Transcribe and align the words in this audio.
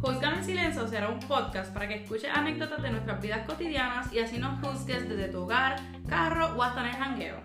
Juzgame 0.00 0.38
en 0.38 0.44
Silencio 0.44 0.88
será 0.88 1.08
un 1.08 1.20
podcast 1.20 1.72
para 1.72 1.86
que 1.86 1.94
escuches 2.02 2.30
anécdotas 2.34 2.82
de 2.82 2.90
nuestras 2.90 3.22
vidas 3.22 3.46
cotidianas 3.46 4.12
y 4.12 4.18
así 4.18 4.38
nos 4.38 4.58
juzgues 4.60 5.08
desde 5.08 5.28
tu 5.28 5.42
hogar, 5.42 5.76
carro 6.08 6.56
o 6.56 6.62
hasta 6.62 6.80
en 6.80 6.86
el 6.86 6.96
jangueo. 6.96 7.36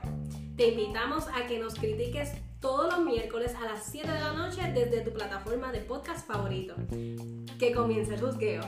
Te 0.57 0.69
invitamos 0.69 1.27
a 1.27 1.45
que 1.45 1.59
nos 1.59 1.75
critiques 1.75 2.33
todos 2.59 2.91
los 2.91 3.05
miércoles 3.05 3.55
a 3.55 3.65
las 3.65 3.83
7 3.83 4.11
de 4.11 4.19
la 4.19 4.33
noche 4.33 4.61
desde 4.73 5.01
tu 5.01 5.13
plataforma 5.13 5.71
de 5.71 5.81
podcast 5.81 6.27
favorito. 6.27 6.73
Que 7.59 7.71
comience 7.71 8.15
el 8.15 8.19
juzgueo. 8.19 8.63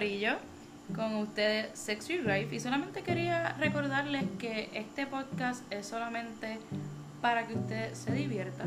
Corillo, 0.00 0.36
con 0.96 1.14
ustedes 1.16 1.78
Sexy 1.78 2.20
Life 2.20 2.54
y 2.54 2.58
solamente 2.58 3.02
quería 3.02 3.52
recordarles 3.58 4.24
que 4.38 4.70
este 4.72 5.06
podcast 5.06 5.70
es 5.70 5.84
solamente 5.84 6.58
para 7.20 7.46
que 7.46 7.52
usted 7.52 7.92
se 7.92 8.10
divierta 8.12 8.64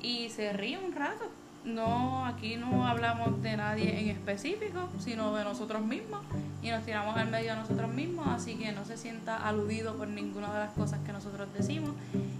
y 0.00 0.30
se 0.30 0.50
ríe 0.54 0.78
un 0.78 0.94
rato. 0.94 1.30
No, 1.66 2.24
aquí 2.24 2.56
no 2.56 2.86
hablamos 2.86 3.42
de 3.42 3.54
nadie 3.58 4.00
en 4.00 4.08
específico, 4.08 4.88
sino 4.98 5.34
de 5.34 5.44
nosotros 5.44 5.84
mismos 5.84 6.22
y 6.62 6.70
nos 6.70 6.86
tiramos 6.86 7.18
al 7.18 7.28
medio 7.28 7.50
de 7.50 7.60
nosotros 7.60 7.92
mismos, 7.92 8.28
así 8.28 8.54
que 8.54 8.72
no 8.72 8.86
se 8.86 8.96
sienta 8.96 9.46
aludido 9.46 9.94
por 9.98 10.08
ninguna 10.08 10.54
de 10.54 10.60
las 10.60 10.72
cosas 10.72 11.00
que 11.04 11.12
nosotros 11.12 11.52
decimos. 11.52 11.90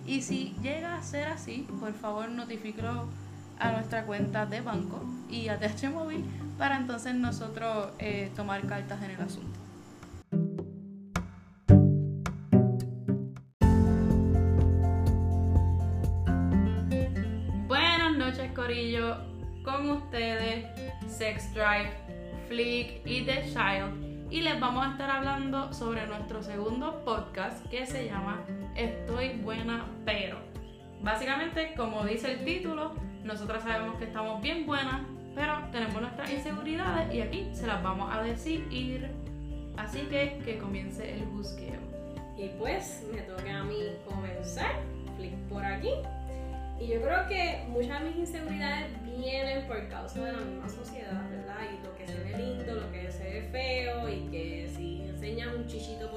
Y 0.06 0.22
si 0.22 0.54
llega 0.62 0.96
a 0.96 1.02
ser 1.02 1.28
así, 1.28 1.66
por 1.78 1.92
favor 1.92 2.30
notifíquelo 2.30 3.08
a 3.58 3.72
nuestra 3.72 4.04
cuenta 4.04 4.46
de 4.46 4.60
banco 4.60 5.02
y 5.28 5.48
a 5.48 5.58
TH 5.58 5.90
Móvil 5.90 6.24
para 6.58 6.76
entonces 6.76 7.14
nosotros 7.14 7.88
eh, 7.98 8.30
tomar 8.36 8.66
cartas 8.66 9.02
en 9.02 9.10
el 9.10 9.20
asunto. 9.20 9.58
Buenas 17.66 18.16
noches 18.16 18.52
Corillo, 18.52 19.16
con 19.64 19.90
ustedes 19.90 20.66
Sex 21.08 21.52
Drive, 21.54 21.92
Flick 22.48 23.06
y 23.06 23.24
The 23.24 23.44
Child 23.46 24.30
y 24.32 24.40
les 24.40 24.58
vamos 24.58 24.86
a 24.86 24.92
estar 24.92 25.10
hablando 25.10 25.72
sobre 25.74 26.06
nuestro 26.06 26.42
segundo 26.42 27.04
podcast 27.04 27.66
que 27.66 27.84
se 27.84 28.06
llama 28.06 28.40
Estoy 28.74 29.38
buena 29.42 29.84
pero. 30.06 30.38
Básicamente, 31.02 31.74
como 31.76 32.04
dice 32.04 32.32
el 32.32 32.44
título, 32.44 32.94
nosotros 33.24 33.62
sabemos 33.62 33.96
que 33.98 34.04
estamos 34.04 34.42
bien 34.42 34.66
buenas, 34.66 35.02
pero 35.34 35.54
tenemos 35.70 36.00
nuestras 36.00 36.30
inseguridades 36.30 37.14
y 37.14 37.20
aquí 37.22 37.50
se 37.52 37.66
las 37.66 37.82
vamos 37.82 38.14
a 38.14 38.22
decir. 38.22 39.10
Así 39.76 40.00
que 40.02 40.38
que 40.44 40.58
comience 40.58 41.14
el 41.14 41.24
busqueo. 41.26 41.80
Y 42.36 42.48
pues 42.58 43.06
me 43.12 43.22
toca 43.22 43.58
a 43.58 43.64
mí 43.64 43.76
comenzar. 44.06 44.72
Flick 45.16 45.34
por 45.48 45.64
aquí. 45.64 45.90
Y 46.80 46.88
yo 46.88 47.00
creo 47.00 47.28
que 47.28 47.64
muchas 47.68 48.02
de 48.02 48.10
mis 48.10 48.16
inseguridades 48.18 48.90
vienen 49.04 49.66
por 49.68 49.88
causa 49.88 50.24
de 50.24 50.32
la 50.32 50.38
misma 50.38 50.68
sociedad, 50.68 51.30
¿verdad? 51.30 51.58
Y 51.70 51.86
lo 51.86 51.96
que 51.96 52.06
se 52.06 52.18
ve 52.24 52.36
lindo, 52.36 52.74
lo 52.74 52.90
que 52.90 53.12
se 53.12 53.22
ve 53.22 53.48
feo, 53.52 54.08
y 54.08 54.28
que 54.30 54.70
si 54.74 55.02
enseñas 55.02 55.54
un 55.54 55.66
chichito 55.66 56.10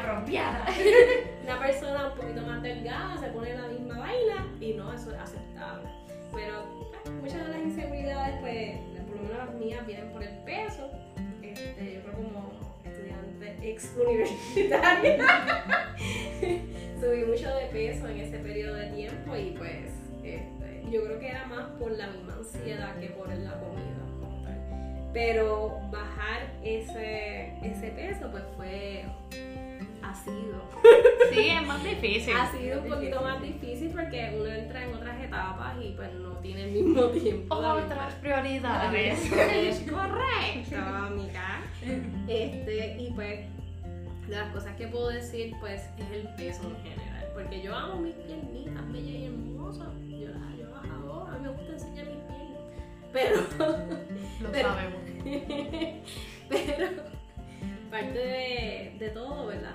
Es 0.00 1.42
una, 1.44 1.58
persona 1.58 2.08
un 2.08 2.18
poquito 2.18 2.40
más 2.42 2.62
delgada 2.62 3.18
se 3.18 3.28
pone 3.28 3.54
la 3.54 3.68
misma 3.68 3.98
vaina 3.98 4.46
y 4.60 4.72
no, 4.74 4.92
eso 4.92 5.12
es 5.12 5.18
aceptable. 5.18 5.88
Pero 6.32 6.64
pues, 7.02 7.14
muchas 7.16 7.46
de 7.46 7.52
las 7.52 7.60
inseguridades, 7.60 8.40
pues, 8.40 8.78
por 9.06 9.16
lo 9.16 9.22
menos 9.22 9.38
las 9.38 9.54
mías, 9.56 9.86
vienen 9.86 10.10
por 10.12 10.22
el 10.22 10.36
peso. 10.44 10.90
Este, 11.42 11.94
yo 11.94 12.00
creo 12.02 12.14
como 12.14 12.52
estudiante 12.84 13.56
ex 13.62 13.94
universitaria 13.96 15.18
subí 17.00 17.24
mucho 17.24 17.54
de 17.54 17.66
peso 17.72 18.08
en 18.08 18.20
ese 18.20 18.38
periodo 18.38 18.74
de 18.74 18.86
tiempo 18.86 19.36
y 19.36 19.50
pues 19.58 19.86
este, 20.22 20.84
yo 20.90 21.04
creo 21.04 21.18
que 21.18 21.28
era 21.28 21.46
más 21.46 21.66
por 21.78 21.90
la 21.92 22.06
misma 22.08 22.34
ansiedad 22.34 22.96
que 22.98 23.08
por 23.08 23.28
la 23.28 23.58
comida. 23.58 24.00
Pero 25.12 25.80
bajar 25.90 26.52
ese, 26.62 27.52
ese 27.64 27.88
peso 27.88 28.30
pues 28.30 28.44
fue 28.56 29.04
ha 30.02 30.14
sido 30.14 30.60
Sí, 31.32 31.48
es 31.50 31.66
más 31.66 31.82
difícil. 31.84 32.34
ha 32.36 32.50
sido 32.50 32.82
un 32.82 32.88
poquito 32.88 33.20
más 33.22 33.40
difícil 33.42 33.90
porque 33.90 34.34
uno 34.36 34.46
entra 34.46 34.84
en 34.84 34.94
otras 34.94 35.22
etapas 35.22 35.76
y 35.82 35.90
pues 35.92 36.12
no 36.14 36.30
tiene 36.38 36.64
el 36.64 36.70
mismo 36.72 37.02
tiempo. 37.10 37.54
misma- 37.56 37.74
Otras 37.74 38.14
prioridades. 38.14 39.30
es 39.32 39.80
correcto, 39.90 40.76
amiga. 40.76 41.62
Este, 42.28 42.96
y 43.00 43.10
pues, 43.12 43.40
de 44.28 44.36
las 44.36 44.52
cosas 44.52 44.74
que 44.76 44.86
puedo 44.88 45.08
decir, 45.08 45.54
pues, 45.60 45.82
es 45.98 46.10
el 46.12 46.28
peso 46.36 46.62
en 46.64 46.76
general. 46.90 47.26
Porque 47.34 47.62
yo 47.62 47.74
amo 47.74 47.96
mis 48.00 48.14
piernitas 48.14 48.92
bellas 48.92 49.08
y 49.08 49.26
hermosas. 49.26 49.88
Yo 50.08 50.28
las, 50.28 50.58
yo 50.58 50.68
las 50.70 50.84
adoro, 50.90 51.26
a 51.26 51.38
mí 51.38 51.42
me 51.42 51.48
gusta 51.52 51.72
enseñar 51.72 52.06
mis 52.06 52.16
piernas. 52.24 52.60
Pero, 53.12 53.36
Lo 54.40 54.50
Pero- 54.52 54.68
sabemos. 54.68 55.00
pero, 56.48 56.86
parte 57.90 58.18
de, 58.18 58.96
de 58.98 59.08
todo, 59.10 59.46
¿verdad? 59.46 59.74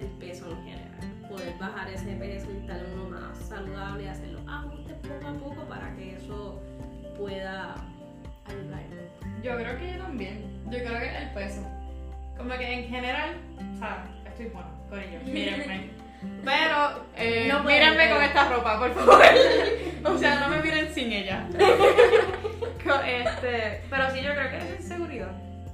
Pues, 0.00 0.10
el 0.10 0.18
peso 0.18 0.50
en 0.50 0.64
general. 0.64 1.28
Poder 1.28 1.54
bajar 1.58 1.88
ese 1.90 2.12
peso 2.16 2.48
y 2.52 2.56
estar 2.56 2.80
uno 2.94 3.10
más 3.10 3.38
saludable 3.38 4.04
y 4.04 4.08
hacer 4.08 4.28
los 4.28 4.42
ajustes 4.48 4.96
poco 4.96 5.28
a 5.28 5.32
poco 5.34 5.68
para 5.68 5.94
que 5.94 6.16
eso 6.16 6.60
pueda 7.16 7.74
ayudarnos. 8.46 9.42
Yo 9.42 9.56
creo 9.56 9.78
que 9.78 9.92
yo 9.92 9.98
también. 9.98 10.62
Yo 10.70 10.78
creo 10.78 10.98
que 10.98 11.16
el 11.16 11.30
peso. 11.34 11.62
Como 12.36 12.50
que 12.56 12.72
en 12.72 12.88
general, 12.88 13.36
o 13.74 13.78
sea, 13.78 14.04
estoy 14.26 14.46
buena, 14.46 14.70
con 14.88 14.98
ellos, 14.98 15.22
mírenme. 15.24 15.90
Pero, 16.44 17.04
eh, 17.16 17.48
No 17.50 17.62
mírenme 17.64 18.10
con 18.10 18.22
esta 18.22 18.48
ropa, 18.48 18.78
por 18.78 18.94
favor. 18.94 19.22
o 20.04 20.18
sea, 20.18 20.40
no 20.40 20.48
me 20.48 20.62
miren 20.62 20.92
sin 20.92 21.12
ella. 21.12 21.46
Este, 23.06 23.82
pero 23.88 24.10
sí, 24.10 24.20
yo 24.20 24.32
creo 24.32 24.50
que 24.50 24.56
es 24.56 24.80
inseguridad. 24.80 25.30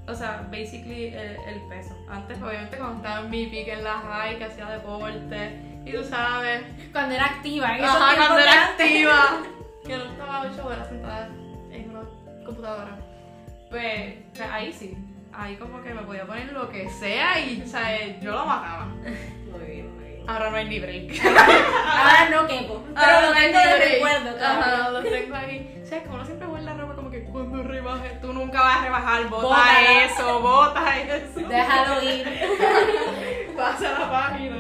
O 0.09 0.15
sea, 0.15 0.47
basically 0.51 1.07
el, 1.09 1.37
el 1.49 1.61
peso. 1.69 1.97
Antes, 2.09 2.41
obviamente, 2.41 2.77
cuando 2.77 2.97
estaba 2.99 3.21
en 3.25 3.31
mi 3.31 3.47
pique 3.47 3.73
en 3.73 3.83
la 3.85 3.95
high, 3.99 4.39
que 4.39 4.45
hacía 4.45 4.67
deporte, 4.71 5.59
y 5.85 5.93
tú 5.93 6.05
sabes, 6.05 6.63
Cuando 6.93 7.15
era 7.15 7.25
activa, 7.27 7.77
en 7.77 7.85
esos 7.85 7.97
Ajá, 7.97 8.17
cuando 8.17 8.39
era 8.39 8.65
activa. 8.67 9.43
Que 9.87 9.97
no 9.97 10.05
estaba 10.05 10.43
8 10.43 10.67
horas 10.67 10.89
sentada 10.89 11.29
en 11.71 11.91
una 11.91 12.01
computadora. 12.45 12.99
Pues, 13.71 14.15
pues 14.35 14.49
ahí 14.51 14.73
sí. 14.73 14.97
Ahí 15.33 15.55
como 15.57 15.81
que 15.83 15.95
me 15.95 16.03
podía 16.03 16.25
poner 16.27 16.53
lo 16.53 16.69
que 16.69 16.89
sea 16.91 17.39
y, 17.39 17.63
o 17.65 17.69
sea, 17.69 18.19
yo 18.21 18.33
lo 18.33 18.47
mataba. 18.47 18.87
Muy 18.87 19.65
bien, 19.65 19.95
muy 19.95 20.05
bien. 20.05 20.25
Ahora 20.29 20.51
no 20.51 20.57
hay 20.57 20.65
ni 20.69 20.81
break. 20.81 21.13
Ahora 21.25 22.29
no 22.31 22.47
quepo, 22.49 22.83
pero 22.85 23.01
Ahora 23.01 23.21
lo 23.23 23.29
no 23.29 23.35
tengo 23.41 23.59
de 23.59 23.77
break. 23.77 23.93
recuerdo 23.95 24.31
Ajá, 24.45 24.65
todavía. 24.65 24.91
lo 24.91 25.03
tengo 25.09 25.37
ahí. 25.37 25.81
O 25.83 25.87
sea, 25.87 26.03
como 26.03 26.15
uno 26.15 26.25
siempre 26.25 26.47
guarda 26.49 26.75
la 26.75 26.81
ropa 26.81 26.86
cuando 27.45 28.09
tú 28.23 28.33
nunca 28.33 28.63
vas 28.63 28.79
a 28.79 28.85
rebajar, 28.85 29.29
bota 29.29 30.05
eso, 30.05 30.41
bota 30.41 31.01
eso. 31.03 31.41
Déjalo 31.41 32.03
ir. 32.03 32.27
Pasa 33.57 33.99
la 33.99 34.11
página. 34.11 34.57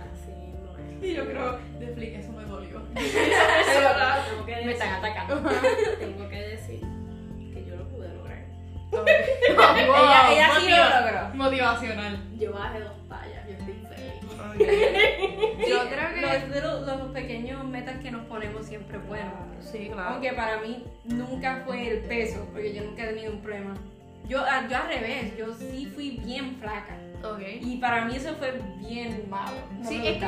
Así 0.00 0.30
no 0.52 0.78
es. 0.78 1.04
Y 1.04 1.14
yo 1.14 1.26
creo, 1.26 1.58
de 1.78 1.86
flick, 1.94 2.14
eso 2.16 2.32
me 2.32 2.44
dolió. 2.44 2.80
Tengo 2.94 4.46
que 4.46 4.52
Me 4.52 4.62
decir- 4.62 4.70
están 4.70 4.92
atacando. 4.94 5.50
Tengo 5.98 6.28
que 6.28 6.36
decir 6.40 6.80
que 7.52 7.64
yo 7.66 7.76
lo 7.76 7.88
pude 7.88 8.08
lograr. 8.14 8.38
ella, 9.76 10.32
ella 10.32 10.48
sí 10.58 10.70
lo 10.70 11.00
logró. 11.00 11.34
Motivacional. 11.34 12.38
Yo 12.38 12.52
bajé 12.52 12.80
dos 12.80 13.08
tallas, 13.08 13.46
yo 13.46 13.52
estoy 13.52 13.74
feliz. 13.94 14.12
Yo 14.54 15.88
creo 15.88 16.14
que 16.14 16.20
los, 16.20 16.50
de 16.50 16.60
los, 16.60 16.86
los 16.86 17.12
pequeños 17.12 17.64
metas 17.64 17.98
que 18.00 18.10
nos 18.10 18.24
ponemos 18.26 18.66
siempre 18.66 18.98
bueno. 18.98 19.32
Sí, 19.60 19.90
claro. 19.92 20.14
Aunque 20.14 20.32
para 20.32 20.60
mí 20.60 20.84
nunca 21.04 21.62
fue 21.66 21.88
el 21.88 22.00
peso, 22.00 22.46
porque 22.52 22.74
yo 22.74 22.84
nunca 22.84 23.04
he 23.04 23.14
tenido 23.14 23.32
un 23.32 23.40
problema. 23.40 23.74
Yo, 24.28 24.40
ah, 24.40 24.66
yo 24.68 24.76
al 24.76 24.88
revés, 24.88 25.36
yo 25.36 25.54
sí 25.54 25.86
fui 25.94 26.18
bien 26.24 26.56
flaca. 26.56 26.96
Ok. 27.22 27.42
Y 27.60 27.76
para 27.76 28.04
mí 28.04 28.16
eso 28.16 28.34
fue 28.36 28.60
bien 28.78 29.24
malo. 29.30 29.56
No 29.78 29.88
Sí, 29.88 30.00
es 30.04 30.18
que 30.18 30.26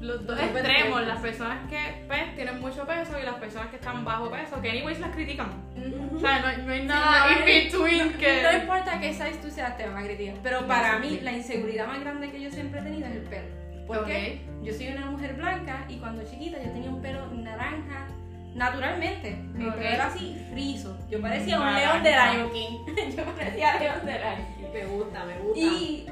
los, 0.00 0.26
dos 0.26 0.40
extremos, 0.40 1.06
las 1.06 1.20
personas 1.20 1.68
que 1.68 2.04
pues, 2.06 2.34
tienen 2.34 2.60
mucho 2.60 2.86
peso 2.86 3.18
y 3.18 3.22
las 3.24 3.34
personas 3.34 3.68
que 3.68 3.76
están 3.76 4.04
bajo 4.04 4.30
peso, 4.30 4.60
que 4.60 4.70
anyways 4.70 4.98
las 5.00 5.10
critican. 5.14 5.50
Ujú. 5.76 6.16
O 6.16 6.20
sea, 6.20 6.40
no, 6.40 6.46
hay- 6.48 6.62
no 6.64 6.72
hay 6.72 6.84
nada 6.86 7.26
no, 7.26 7.38
in 7.38 7.44
between 7.44 8.12
No 8.12 8.18
que... 8.18 8.58
importa 8.62 8.98
qué 9.00 9.12
size 9.12 9.38
tú 9.42 9.50
seas, 9.50 9.76
te 9.76 9.86
van 9.86 9.98
a 9.98 10.02
criticar. 10.06 10.36
Pero 10.42 10.66
para 10.66 10.98
mí, 10.98 11.20
la 11.22 11.32
inseguridad 11.32 11.86
más 11.86 12.00
grande 12.00 12.30
que 12.30 12.40
yo 12.40 12.50
siempre 12.50 12.80
he 12.80 12.82
tenido 12.82 13.06
es 13.08 13.16
el 13.16 13.22
pelo. 13.22 13.48
Porque 13.86 14.40
yo 14.62 14.72
soy 14.72 14.88
una 14.88 15.06
mujer 15.06 15.34
blanca 15.34 15.84
y 15.88 15.96
cuando 15.98 16.22
chiquita 16.24 16.58
yo 16.62 16.70
tenía 16.70 16.90
un 16.90 17.02
pelo 17.02 17.26
naranja 17.32 18.06
naturalmente. 18.54 19.36
Mi 19.54 19.66
Ok. 19.66 19.74
pelo 19.74 19.88
era 19.88 20.06
así, 20.06 20.36
friso. 20.52 20.96
Yo 21.10 21.20
parecía 21.20 21.60
un 21.60 21.74
león 21.74 22.02
de 22.02 22.10
Lion 22.10 22.50
King. 22.52 22.78
yo 23.16 23.24
parecía 23.24 23.78
león 23.78 24.04
de 24.06 24.12
Lion 24.12 24.46
King. 24.56 24.66
Me 24.72 24.84
gusta, 24.86 25.24
me 25.24 25.38
gusta. 25.38 25.58
Y 25.60 26.06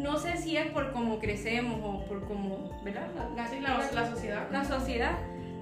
no 0.00 0.18
sé 0.18 0.36
si 0.36 0.56
es 0.56 0.66
por 0.66 0.92
cómo 0.92 1.18
crecemos 1.18 1.80
o 1.82 2.04
por 2.06 2.26
cómo, 2.26 2.80
¿verdad? 2.82 3.08
La, 3.36 3.46
Sí, 3.48 3.60
la, 3.60 3.78
la 3.92 4.10
sociedad. 4.10 4.48
la 4.50 4.64
sociedad. 4.64 5.12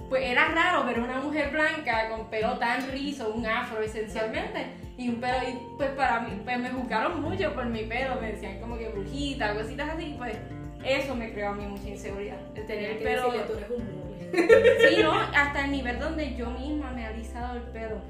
Pues 0.09 0.23
era 0.25 0.49
raro 0.49 0.85
ver 0.85 1.01
una 1.01 1.21
mujer 1.21 1.51
blanca 1.51 2.09
con 2.09 2.31
pelo 2.31 2.57
tan 2.59 2.91
rizo, 2.91 3.31
un 3.31 3.45
afro 3.47 3.83
esencialmente, 3.83 4.67
y 4.97 5.11
un 5.11 5.21
pelo, 5.21 5.37
y 5.47 5.59
pues 5.77 5.91
para 5.91 6.21
mí, 6.21 6.41
pues 6.43 6.59
me 6.59 6.71
juzgaron 6.71 7.21
mucho 7.21 7.53
por 7.55 7.67
mi 7.67 7.83
pelo, 7.83 8.19
me 8.21 8.33
decían 8.33 8.59
como 8.59 8.79
que 8.79 8.89
brujita, 8.89 9.55
cositas 9.55 9.91
así, 9.91 10.15
pues 10.17 10.37
eso 10.83 11.15
me 11.15 11.31
creó 11.33 11.51
a 11.51 11.55
mí 11.55 11.67
mucha 11.67 11.89
inseguridad, 11.89 12.39
el 12.55 12.67
tener 12.67 12.91
el 12.93 12.99
pelo... 12.99 13.31
tú 13.31 13.53
eres 13.55 13.71
un. 13.71 14.09
Sí, 14.31 15.03
¿no? 15.03 15.13
Hasta 15.13 15.65
el 15.65 15.73
nivel 15.73 15.99
donde 15.99 16.35
yo 16.37 16.51
misma 16.51 16.91
me 16.93 17.03
he 17.03 17.07
alisado 17.07 17.57
el 17.57 17.63
pelo. 17.65 18.01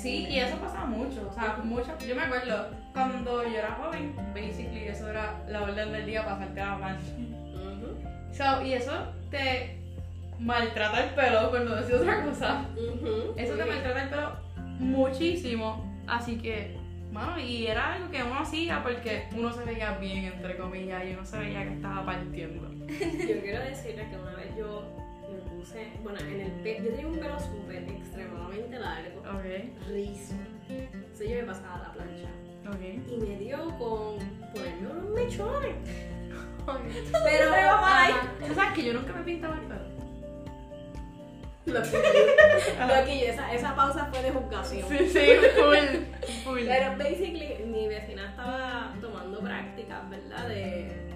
Sí, 0.00 0.26
y 0.28 0.38
eso 0.38 0.56
pasa 0.58 0.84
mucho, 0.84 1.28
o 1.30 1.32
sea, 1.32 1.56
mucho. 1.64 1.96
Yo 2.06 2.14
me 2.14 2.22
acuerdo 2.22 2.68
cuando 2.92 3.42
yo 3.44 3.58
era 3.58 3.72
joven, 3.82 4.14
basically 4.34 4.84
eso 4.88 5.08
era 5.08 5.42
la 5.48 5.62
orden 5.62 5.92
del 5.92 6.06
día 6.06 6.22
para 6.24 6.36
hacerte 6.36 6.60
la 6.60 6.76
plancha. 6.76 7.12
Ujú, 7.54 8.34
So, 8.34 8.62
y 8.62 8.74
eso 8.74 8.92
te 9.30 9.78
maltrata 10.38 11.04
el 11.04 11.10
pelo, 11.14 11.50
por 11.50 11.60
no 11.62 11.74
decir 11.76 11.94
otra 11.96 12.22
cosa. 12.24 12.66
ujú. 12.76 13.34
Eso 13.36 13.54
te 13.54 13.64
maltrata 13.64 14.02
el 14.02 14.08
pelo 14.10 14.32
muchísimo. 14.78 15.90
Así 16.06 16.36
que, 16.38 16.76
bueno, 17.12 17.38
y 17.38 17.66
era 17.66 17.94
algo 17.94 18.10
que 18.10 18.22
uno 18.22 18.40
hacía 18.40 18.82
porque 18.82 19.24
uno 19.36 19.52
se 19.52 19.64
veía 19.64 19.96
bien, 19.98 20.24
entre 20.24 20.56
comillas, 20.56 21.04
y 21.04 21.12
uno 21.12 21.24
se 21.24 21.38
veía 21.38 21.62
que 21.64 21.74
estaba 21.74 22.04
partiendo. 22.04 22.68
Yo 22.88 23.40
quiero 23.42 23.60
decirles 23.64 24.08
que 24.08 24.16
una 24.16 24.34
vez 24.34 24.54
yo 24.56 24.84
puse, 25.62 25.86
bueno, 26.02 26.18
en 26.20 26.40
el 26.40 26.50
pelo, 26.62 26.84
yo 26.84 26.90
tenía 26.90 27.06
un 27.06 27.18
pelo 27.18 27.38
súper 27.40 27.82
extremadamente 27.88 28.78
largo, 28.78 29.20
Ok, 29.20 29.88
rizo. 29.88 30.34
Entonces 30.68 31.28
yo 31.28 31.36
me 31.36 31.44
pasaba 31.44 31.78
la 31.78 31.92
plancha 31.92 32.28
ok. 32.68 33.10
y 33.10 33.16
me 33.18 33.36
dio 33.38 33.58
con 33.78 34.16
ponerme 34.54 34.88
unos 34.90 35.10
mechones. 35.10 35.74
okay. 36.66 37.10
Pero, 37.24 37.50
Tú 38.48 38.54
sabes 38.54 38.72
que 38.74 38.84
yo 38.84 38.92
nunca 38.94 39.12
me 39.12 39.22
pintaba 39.22 39.54
el 39.56 39.62
pelo. 39.62 39.92
lo 41.66 41.82
que 41.82 41.90
lo 42.98 43.04
que 43.06 43.20
yo- 43.20 43.26
esa, 43.32 43.52
esa 43.54 43.76
pausa 43.76 44.06
fue 44.06 44.22
de 44.22 44.30
juzgación. 44.32 44.88
Sí, 44.88 44.98
sí, 45.08 45.26
full, 45.56 46.42
full. 46.44 46.60
Pero 46.66 46.98
basically 46.98 47.64
mi 47.66 47.86
vecina 47.88 48.30
estaba 48.30 48.94
tomando 49.00 49.38
prácticas, 49.40 50.10
¿verdad? 50.10 50.48
De, 50.48 51.11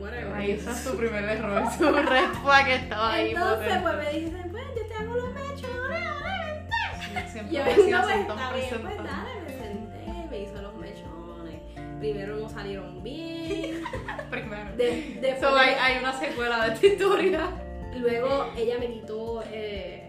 whatever. 0.00 0.34
Ahí 0.34 0.50
ese 0.52 0.70
es 0.70 0.84
tu 0.84 0.96
primer 0.96 1.24
error, 1.24 1.62
su 1.76 1.90
red 1.92 2.28
flag 2.42 2.68
estaba 2.68 3.12
ahí. 3.12 3.30
Entonces, 3.30 3.78
pues 3.82 3.96
me 3.96 4.10
dicen, 4.12 4.48
pues 4.50 4.64
yo 4.76 4.86
te 4.86 4.94
hago 4.94 5.14
los 5.14 5.32
mechones, 5.34 6.06
ahora 6.06 6.44
vente. 6.46 7.28
Siempre 7.30 7.62
me 7.64 7.74
decía, 7.74 8.00
pues 8.02 8.14
"Sentón, 8.16 8.38
está 8.38 8.52
bien, 8.54 8.68
pues 8.68 8.80
presentón". 8.82 9.06
dale, 9.06 9.40
me 9.42 9.48
senté, 9.50 10.28
me 10.30 10.38
hizo 10.40 10.62
los 10.62 10.74
mechones. 10.74 11.60
Primero 11.98 12.36
no 12.36 12.48
salieron 12.48 13.02
bien. 13.02 13.82
Primero. 14.30 14.76
De, 14.76 15.18
después 15.20 15.40
So, 15.40 15.56
hay, 15.56 15.70
hay 15.80 15.98
una 15.98 16.12
secuela 16.18 16.66
de 16.66 16.74
esta 16.74 16.86
historia. 16.86 17.40
Luego 17.96 18.50
ella 18.56 18.74
me 18.78 18.88
quitó 18.92 19.42
eh, 19.44 19.48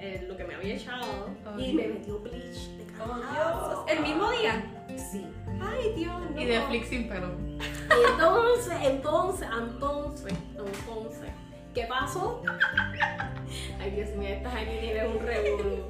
eh, 0.02 0.26
lo 0.28 0.36
que 0.36 0.44
me 0.44 0.56
había 0.56 0.76
echado 0.76 1.30
y 1.58 1.72
me 1.74 1.88
metió 1.88 2.20
bleach 2.20 2.68
de 2.76 2.86
Oh. 3.00 3.16
Dios. 3.16 3.84
El 3.88 4.00
mismo 4.02 4.30
día. 4.32 4.66
Sí. 4.98 5.26
Ay, 5.62 5.94
Dios, 5.96 6.14
no. 6.32 6.42
Y 6.42 6.46
de 6.46 6.62
Flix 6.62 6.88
sin 6.90 7.08
pelo. 7.08 7.32
Entonces, 8.12 8.78
entonces, 8.84 9.48
entonces, 9.58 10.34
entonces, 10.58 11.30
¿qué 11.74 11.84
pasó? 11.84 12.42
Ay, 13.80 13.92
Dios 13.92 14.10
mío, 14.16 14.30
estás 14.30 14.54
aquí 14.54 14.78
tienes 14.82 15.10
un 15.10 15.20
revuelo. 15.20 15.88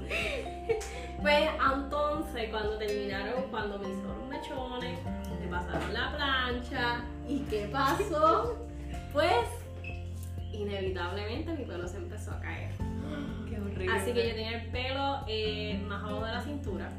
Pues 1.21 1.49
entonces, 1.75 2.49
cuando 2.51 2.77
terminaron, 2.77 3.43
cuando 3.49 3.79
me 3.79 3.89
hicieron 3.89 4.19
los 4.19 4.29
mechones, 4.29 4.99
me 5.39 5.47
pasaron 5.47 5.93
la 5.93 6.15
plancha. 6.15 7.01
¿Y 7.27 7.39
qué 7.39 7.69
pasó? 7.71 8.55
Pues, 9.11 9.47
inevitablemente 10.51 11.53
mi 11.53 11.65
pelo 11.65 11.87
se 11.87 11.97
empezó 11.97 12.31
a 12.31 12.39
caer. 12.39 12.71
Qué 13.49 13.59
horrible. 13.59 13.91
Así 13.91 14.13
que 14.13 14.27
yo 14.27 14.35
tenía 14.35 14.61
el 14.61 14.69
pelo 14.69 15.23
eh, 15.27 15.83
más 15.87 16.03
abajo 16.03 16.25
de 16.25 16.31
la 16.31 16.41
cintura. 16.41 16.89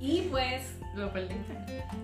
Y 0.00 0.22
pues 0.30 0.79
Lo 0.94 1.12
perdiste. 1.12 1.54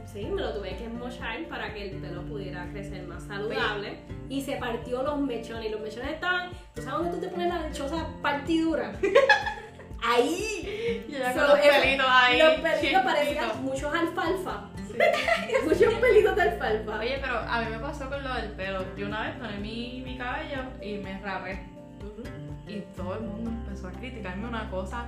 Sí, 0.06 0.26
me 0.26 0.42
lo 0.42 0.54
tuve 0.54 0.76
que 0.76 0.88
mochar 0.88 1.44
para 1.48 1.74
que 1.74 1.90
el 1.90 1.96
pelo 2.00 2.22
pudiera 2.22 2.68
crecer 2.70 3.06
más 3.06 3.24
saludable. 3.24 3.98
Y 4.28 4.42
se 4.42 4.56
partió 4.56 5.02
los 5.02 5.18
mechones. 5.18 5.66
Y 5.66 5.68
los 5.70 5.80
mechones 5.80 6.12
estaban. 6.12 6.50
¿Tú 6.74 6.82
sabes 6.82 6.98
dónde 6.98 7.10
tú 7.12 7.20
te 7.20 7.28
pones 7.28 7.48
la 7.48 7.66
dichosa 7.66 8.06
partidura? 8.22 8.92
Ahí. 10.04 11.04
Y 11.08 11.12
ya 11.12 11.32
So, 11.32 11.40
con 11.40 11.48
los 11.48 11.58
pelitos 11.58 12.06
ahí. 12.08 12.38
Los 12.38 12.54
pelitos 12.60 13.02
parecían 13.02 13.64
muchos 13.64 13.94
alfalfa. 13.94 14.70
Sí. 14.86 14.94
muchos 15.64 15.94
pelitos 15.94 16.36
de 16.36 16.42
alfalfa. 16.42 16.98
Oye, 17.00 17.18
pero 17.20 17.38
a 17.38 17.62
mí 17.62 17.70
me 17.70 17.78
pasó 17.78 18.08
con 18.08 18.22
lo 18.22 18.34
del 18.34 18.52
pelo. 18.52 18.84
Yo 18.96 19.06
una 19.06 19.22
vez 19.22 19.38
tomé 19.38 19.58
mi, 19.58 20.02
mi 20.04 20.16
cabello 20.16 20.62
y 20.80 20.98
me 20.98 21.18
rapé. 21.20 21.66
Ujú. 22.02 22.22
Y 22.68 22.80
todo 22.94 23.14
el 23.14 23.22
mundo 23.22 23.50
empezó 23.50 23.88
a 23.88 23.92
criticarme 23.92 24.46
una 24.46 24.70
cosa 24.70 25.06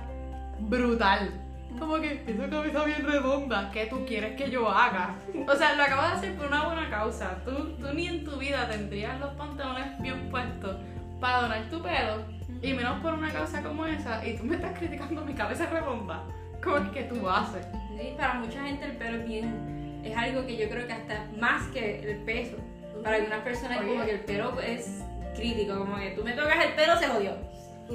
brutal. 0.59 1.31
Como 1.77 1.99
que 1.99 2.23
esa 2.27 2.49
cabeza 2.49 2.83
bien 2.83 3.05
redonda, 3.05 3.69
¿qué 3.71 3.85
tú 3.85 4.05
quieres 4.05 4.35
que 4.35 4.49
yo 4.49 4.69
haga? 4.69 5.15
O 5.47 5.55
sea, 5.55 5.75
lo 5.75 5.83
acabo 5.83 6.01
de 6.01 6.07
hacer 6.07 6.35
por 6.35 6.47
una 6.47 6.65
buena 6.65 6.89
causa. 6.89 7.37
Tú, 7.45 7.75
tú 7.79 7.93
ni 7.93 8.07
en 8.07 8.23
tu 8.23 8.37
vida 8.37 8.67
tendrías 8.67 9.19
los 9.19 9.33
pantalones 9.33 9.99
bien 10.01 10.29
puestos 10.29 10.77
para 11.19 11.41
donar 11.41 11.69
tu 11.69 11.81
pelo. 11.81 12.23
Y 12.61 12.73
menos 12.73 12.99
por 13.01 13.13
una 13.13 13.31
causa 13.31 13.61
como 13.61 13.85
esa. 13.85 14.25
Y 14.25 14.35
tú 14.35 14.43
me 14.43 14.55
estás 14.55 14.77
criticando 14.77 15.23
mi 15.23 15.33
cabeza 15.33 15.67
redonda. 15.67 16.23
Como 16.63 16.91
que 16.91 17.03
tú 17.03 17.29
haces. 17.29 17.65
Sí, 17.97 18.13
para 18.17 18.33
mucha 18.35 18.63
gente 18.63 18.85
el 18.85 18.97
pelo 18.97 19.17
es 19.17 19.27
bien, 19.27 20.01
es 20.03 20.15
algo 20.17 20.45
que 20.45 20.57
yo 20.57 20.69
creo 20.69 20.87
que 20.87 20.93
hasta 20.93 21.25
más 21.39 21.67
que 21.67 22.01
el 22.01 22.17
peso. 22.23 22.57
Para 23.03 23.15
algunas 23.17 23.39
personas 23.39 23.79
Oye. 23.79 23.87
como 23.87 24.05
que 24.05 24.11
el 24.11 24.19
pelo 24.21 24.59
es 24.59 25.03
crítico, 25.35 25.77
como 25.77 25.97
que 25.97 26.11
tú 26.11 26.23
me 26.23 26.33
tocas 26.33 26.65
el 26.65 26.73
pelo 26.73 26.97
se 26.97 27.07
jodió. 27.07 27.37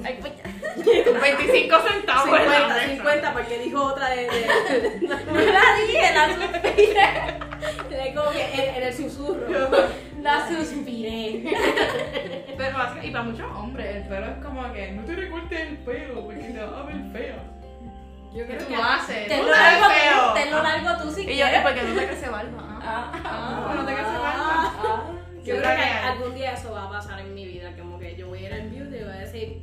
Ay, 0.03 0.17
pues, 0.19 0.33
25 1.21 1.79
centavos. 1.79 2.27
en 2.39 2.45
la 2.49 2.57
50, 2.57 2.67
mesa. 2.75 2.87
50, 2.89 3.33
porque 3.33 3.59
dijo 3.59 3.83
otra 3.83 4.09
de. 4.09 4.15
de, 4.23 4.99
no 5.07 5.33
la 5.39 5.75
dije, 5.87 6.13
la 6.13 6.27
suspiré. 6.35 8.13
como 8.13 8.31
que 8.31 8.43
en, 8.53 8.75
en 8.75 8.83
el 8.83 8.93
susurro. 8.93 9.69
La 10.21 10.47
suspiré. 10.47 11.43
Pero 12.57 12.77
y 13.03 13.11
para 13.11 13.23
muchos 13.23 13.51
hombres, 13.51 13.95
el 13.97 14.03
pelo 14.07 14.25
es 14.27 14.43
como 14.45 14.73
que 14.73 14.91
no 14.91 15.03
te 15.05 15.15
recortes 15.15 15.59
el 15.59 15.77
pelo 15.77 16.23
porque 16.25 16.41
te 16.43 16.59
vas 16.59 16.73
a 16.73 16.83
ver 16.83 16.95
feo. 17.11 17.35
Yo 18.33 18.45
¿Qué 18.45 18.57
creo 18.57 18.59
tú 18.59 18.67
que. 18.67 18.75
haces? 18.75 19.27
Te 19.27 19.37
ves 19.37 19.45
largo 19.47 19.85
feo. 19.85 20.27
tú, 20.27 20.33
tenlo 20.33 20.63
largo 20.63 21.03
tú 21.03 21.11
si 21.11 21.21
Y 21.21 21.37
yo, 21.37 21.45
quieres. 21.45 21.59
¿y 21.59 21.63
por 21.63 21.73
qué 21.73 21.81
no 21.83 21.93
te 21.99 22.07
crece 22.07 22.29
barba? 22.29 22.79
Ah, 22.81 23.11
Ah, 23.23 23.67
ah, 23.69 23.73
no 23.75 23.85
te 23.85 23.93
crece 23.93 24.09
barba. 24.11 24.73
ah. 24.83 25.03
Yo 25.37 25.43
creo 25.43 25.61
que 25.61 25.67
porque- 25.67 25.83
algún 25.83 26.35
día 26.35 26.51
eso 26.53 26.71
va 26.73 26.83
a 26.85 26.89
pasar 26.89 27.19
en 27.19 27.33
mi 27.33 27.45
vida, 27.45 27.71
como 27.79 27.97
que 27.99 28.15
yo 28.15 28.27
voy 28.27 28.39
a 28.45 28.47
ir 28.47 28.53
al 28.53 28.69
beauty 28.69 28.95
y 28.97 29.03
voy 29.03 29.13
a 29.13 29.17
decir. 29.17 29.61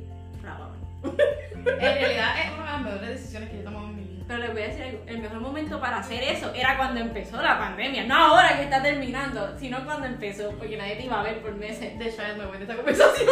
En 1.03 1.65
realidad 1.65 2.35
es 2.39 2.51
una 2.51 2.65
de 2.65 2.71
las 2.71 2.81
mejores 2.81 3.09
decisiones 3.09 3.49
que 3.49 3.55
yo 3.55 3.61
he 3.61 3.65
tomado 3.65 3.87
en 3.87 3.95
mi 3.95 4.03
vida. 4.03 4.23
Pero 4.27 4.39
les 4.39 4.53
voy 4.53 4.61
a 4.61 4.67
decir 4.67 4.83
algo, 4.83 5.03
el 5.05 5.17
mejor 5.19 5.39
momento 5.41 5.79
para 5.81 5.97
hacer 5.97 6.23
eso 6.23 6.51
era 6.53 6.77
cuando 6.77 6.99
empezó 7.01 7.41
la 7.41 7.57
pandemia, 7.59 8.05
no 8.05 8.15
ahora 8.15 8.55
que 8.57 8.63
está 8.63 8.81
terminando, 8.81 9.57
sino 9.59 9.83
cuando 9.85 10.07
empezó, 10.07 10.51
porque 10.51 10.77
nadie 10.77 10.95
te 10.95 11.03
iba 11.05 11.19
a 11.19 11.23
ver 11.23 11.41
por 11.41 11.53
meses. 11.55 11.97
De 11.99 12.07
hecho, 12.07 12.21
me 12.37 12.45
voy 12.45 12.57
de 12.57 12.63
esta 12.63 12.75
conversación. 12.75 13.27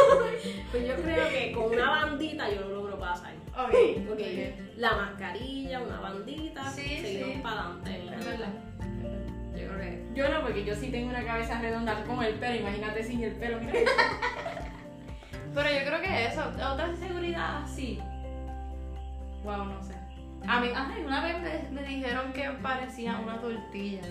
Pues 0.72 0.88
yo 0.88 0.96
creo 0.96 1.30
que 1.30 1.52
con 1.54 1.64
una 1.72 1.90
bandita 1.90 2.50
yo 2.50 2.62
lo 2.62 2.70
logro 2.76 3.00
pasar. 3.00 3.34
Ok, 3.58 3.74
Ok, 4.12 4.20
la 4.78 4.96
mascarilla, 4.96 5.80
una 5.80 6.00
bandita, 6.00 6.70
Sí, 6.72 7.00
seguimos 7.02 7.36
sí. 7.36 7.40
para 7.42 7.62
adelante. 7.62 8.16
Es 8.20 8.26
verdad. 8.26 8.50
Yo 9.56 9.68
creo 9.68 9.80
que. 9.80 10.02
Yo 10.14 10.30
no, 10.30 10.42
porque 10.42 10.66
yo 10.66 10.76
sí 10.76 10.90
tengo 10.92 11.10
una 11.10 11.24
cabeza 11.26 11.60
redonda 11.62 12.04
con 12.04 12.24
el 12.24 12.34
pelo, 12.36 12.56
imagínate 12.56 13.04
sin 13.04 13.24
el 13.24 13.32
pelo, 13.36 13.60
mira. 13.60 13.74
Pero 15.54 15.70
yo 15.70 15.86
creo 15.86 16.02
que 16.02 16.26
eso, 16.26 16.44
otra 16.72 16.88
inseguridad 16.88 17.64
así. 17.64 18.00
Wow, 19.44 19.66
no 19.66 19.84
sé. 19.84 19.94
A 20.48 20.60
mí, 20.60 20.70
ay, 20.76 21.04
una 21.06 21.24
vez 21.24 21.70
me, 21.72 21.82
me 21.82 21.88
dijeron 21.88 22.34
que 22.34 22.50
parecía 22.62 23.18
una 23.18 23.40
tortilla. 23.40 24.02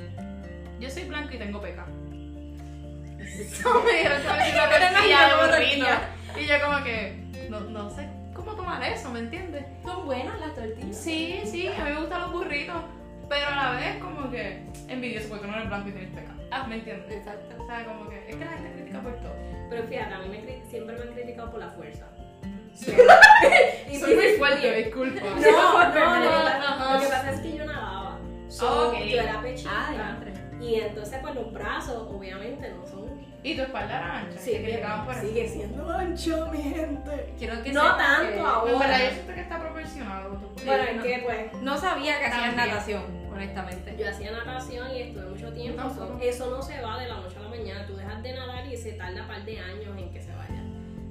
Yo 0.79 0.91
soy 0.91 1.05
blanco 1.05 1.35
y 1.35 1.39
tengo 1.39 1.61
peca. 1.61 1.87
Eso 3.21 3.83
me 3.85 3.93
dijeron 3.93 4.23
que 4.23 4.29
parecía 4.29 5.35
una 5.35 5.47
de 5.47 5.53
tortilla. 5.53 6.01
Y 6.39 6.47
yo 6.47 6.55
como 6.65 6.85
que, 6.85 7.49
no, 7.51 7.61
no 7.61 7.91
sé 7.91 8.09
cómo 8.35 8.55
tomar 8.55 8.83
eso, 8.83 9.11
¿me 9.11 9.21
entiendes? 9.21 9.65
Son 9.85 10.07
buenas 10.07 10.41
las 10.41 10.55
tortillas. 10.55 10.97
Sí, 10.97 11.41
sí, 11.45 11.67
a 11.67 11.85
mí 11.85 11.91
me 11.91 12.01
gustan 12.01 12.23
los 12.23 12.33
burritos, 12.33 12.83
pero 13.29 13.49
a 13.49 13.57
la 13.57 13.71
vez 13.73 13.97
como 14.03 14.31
que 14.31 14.65
envidioso 14.89 15.29
porque 15.29 15.47
no 15.47 15.55
eres 15.55 15.69
blanco 15.69 15.89
y 15.89 15.93
tienes 15.93 16.11
peca. 16.11 16.33
Ah, 16.51 16.67
¿me 16.67 16.77
entiendes? 16.77 17.13
Exacto. 17.13 17.63
O 17.63 17.67
sea, 17.67 17.85
como 17.85 18.09
que 18.09 18.31
es 18.31 18.37
que 18.37 18.45
la 18.45 18.53
gente 18.53 18.73
critica 18.73 19.01
por 19.01 19.15
todo. 19.17 19.50
Pero 19.71 19.85
fíjate, 19.87 20.15
a 20.15 20.19
mí 20.19 20.29
me 20.29 20.63
siempre 20.69 20.97
me 20.97 21.03
han 21.03 21.15
criticado 21.15 21.51
por 21.51 21.61
la 21.61 21.71
fuerza. 21.71 22.07
Y 23.91 23.97
soy 23.97 24.15
muy 24.15 24.29
fuerte, 24.39 24.73
disculpa. 24.85 25.21
No, 25.21 25.31
no, 25.95 26.21
no, 26.79 26.95
Lo 26.95 27.01
que 27.01 27.07
pasa 27.09 27.31
es 27.33 27.41
que 27.41 27.57
yo 27.57 27.65
nadaba. 27.65 28.19
So. 28.49 28.93
Yo 28.95 29.21
era 29.21 29.41
pechita. 29.41 29.71
Ah, 29.73 30.17
y 30.61 30.75
entonces, 30.75 31.19
pues 31.23 31.35
los 31.35 31.53
brazos, 31.53 32.07
obviamente, 32.11 32.71
no 32.71 32.87
son. 32.87 33.21
Y 33.43 33.57
tu 33.57 33.63
espalda 33.63 33.97
era 33.97 34.19
ancha, 34.19 34.39
Sí, 34.39 34.51
te 34.53 34.63
criticaban 34.63 35.07
por 35.07 35.15
eso. 35.15 35.27
sigue 35.27 35.49
siendo 35.49 35.89
ancho, 35.91 36.49
mi 36.53 36.59
gente. 36.63 37.33
Quiero 37.39 37.63
que 37.63 37.73
No 37.73 37.97
tanto 37.97 38.33
que- 38.33 38.39
ahora. 38.41 38.61
Pero 38.65 38.75
en 38.75 38.79
verdad 38.81 38.99
yo 39.05 39.11
siento 39.15 39.35
que 39.35 39.41
está 39.41 39.59
proporcionado. 39.61 40.31
Bueno, 40.67 40.83
es 40.83 41.03
que 41.03 41.23
pues. 41.25 41.63
No 41.63 41.79
sabía 41.79 42.19
que 42.21 42.29
También. 42.29 42.57
natación, 42.57 43.03
Yo 43.41 43.45
honestamente. 43.45 43.97
Yo 43.99 44.09
hacía 44.09 44.33
natación 44.33 44.95
y 44.95 45.01
estuve 45.01 45.27
mucho 45.27 45.53
tiempo. 45.53 45.83
Eso 46.21 46.51
no 46.51 46.61
se 46.63 46.81
va 46.83 46.99
de 47.01 47.09
la 47.09 47.17
noche 47.17 47.37
a 47.39 47.43
la 47.43 47.49
mañana. 47.49 47.87
Tú 47.87 47.97
dejas 47.97 48.23
de 48.23 48.35
nadar 48.35 48.67
y 48.67 48.77
se 48.77 48.93
tarda 48.93 49.23
un 49.23 49.29
par 49.29 49.45
de 49.45 49.59
años 49.59 49.97
en 49.97 50.13
que 50.13 50.21
se 50.21 50.35
vaya. 50.35 50.63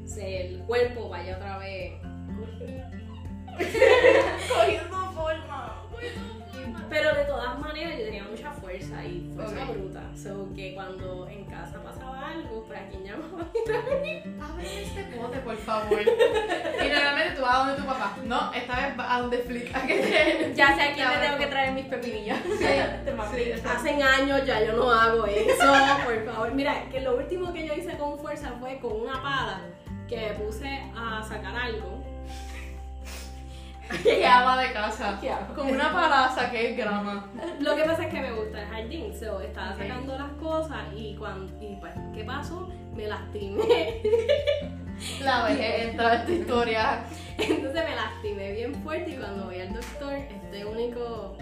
Se, 0.05 0.47
el 0.47 0.59
cuerpo 0.59 1.09
vaya 1.09 1.37
otra 1.37 1.57
vez. 1.57 1.93
Cogiendo 4.47 5.11
forma. 5.11 5.68
Pero 6.89 7.13
de 7.13 7.23
todas 7.25 7.59
maneras 7.59 7.97
yo 7.99 8.05
tenía 8.05 8.23
mucha 8.23 8.51
fuerza 8.51 9.03
y 9.05 9.29
fuerza 9.35 9.63
Ok. 9.63 9.77
bruta. 9.77 10.01
So 10.15 10.47
que 10.55 10.73
cuando 10.73 11.27
en 11.27 11.45
casa 11.45 11.81
pasaba 11.83 12.29
algo, 12.29 12.63
pues 12.67 12.79
a 12.79 12.87
quien 12.87 13.03
llamaba. 13.03 13.45
Abre 14.51 14.83
este 14.83 15.03
pote, 15.15 15.37
por 15.39 15.55
favor. 15.57 16.01
Y 16.01 16.89
normalmente 16.89 17.35
tú 17.35 17.41
vas 17.43 17.53
a 17.55 17.57
donde 17.59 17.75
tu 17.81 17.87
papá. 17.87 18.17
No, 18.25 18.51
esta 18.53 18.75
vez 18.87 18.97
vas 18.97 19.07
a 19.11 19.21
donde 19.21 19.37
Flick. 19.37 19.75
¿A 19.75 19.85
que 19.85 19.99
te... 19.99 20.53
Ya 20.55 20.75
sé 20.75 20.81
a 20.81 20.93
quién 20.93 21.09
le 21.09 21.17
tengo 21.27 21.37
que 21.37 21.47
traer 21.47 21.73
mis 21.73 21.85
pepinillos. 21.85 22.37
Sí, 22.57 22.57
sí, 23.35 23.41
exacto. 23.43 23.69
Hace 23.79 24.03
años 24.03 24.45
ya 24.45 24.63
yo 24.63 24.73
no 24.73 24.91
hago 24.91 25.25
eso, 25.27 25.73
por 26.05 26.25
favor. 26.25 26.53
Mira, 26.53 26.89
que 26.89 27.01
lo 27.01 27.17
último 27.17 27.53
que 27.53 27.67
yo 27.67 27.73
hice 27.75 27.97
con 27.97 28.17
fuerza 28.19 28.53
fue 28.59 28.79
con 28.79 28.93
una 28.99 29.21
pala 29.21 29.61
que 30.07 30.17
me 30.17 30.29
puse 30.33 30.81
a 30.95 31.21
sacar 31.23 31.55
algo. 31.55 32.03
Qué 34.03 34.25
ama 34.25 34.61
de 34.61 34.71
casa. 34.71 35.19
Con 35.55 35.67
una 35.67 35.91
palaza 35.91 36.51
que 36.51 36.71
es 36.71 36.77
grama. 36.77 37.27
Lo 37.59 37.75
que 37.75 37.83
pasa 37.83 38.03
es 38.03 38.13
que 38.13 38.21
me 38.21 38.31
gusta 38.31 38.61
el 38.61 38.67
jardín, 38.67 39.13
so, 39.19 39.41
estaba 39.41 39.75
sacando 39.75 40.17
las 40.17 40.31
cosas 40.33 40.79
y 40.95 41.15
cuando 41.15 41.51
y 41.59 41.75
pues, 41.77 41.93
¿qué 42.13 42.23
pasó? 42.23 42.69
Me 42.95 43.07
lastimé. 43.07 44.01
La 45.23 45.45
vejez 45.45 45.89
entra 45.89 46.13
en 46.13 46.19
esta 46.19 46.31
historia. 46.31 47.03
Entonces 47.37 47.83
me 47.83 47.95
lastimé 47.95 48.51
bien 48.51 48.75
fuerte 48.83 49.11
y 49.11 49.15
cuando 49.15 49.45
voy 49.45 49.59
al 49.59 49.73
doctor, 49.73 50.13
este 50.13 50.65
único, 50.65 51.37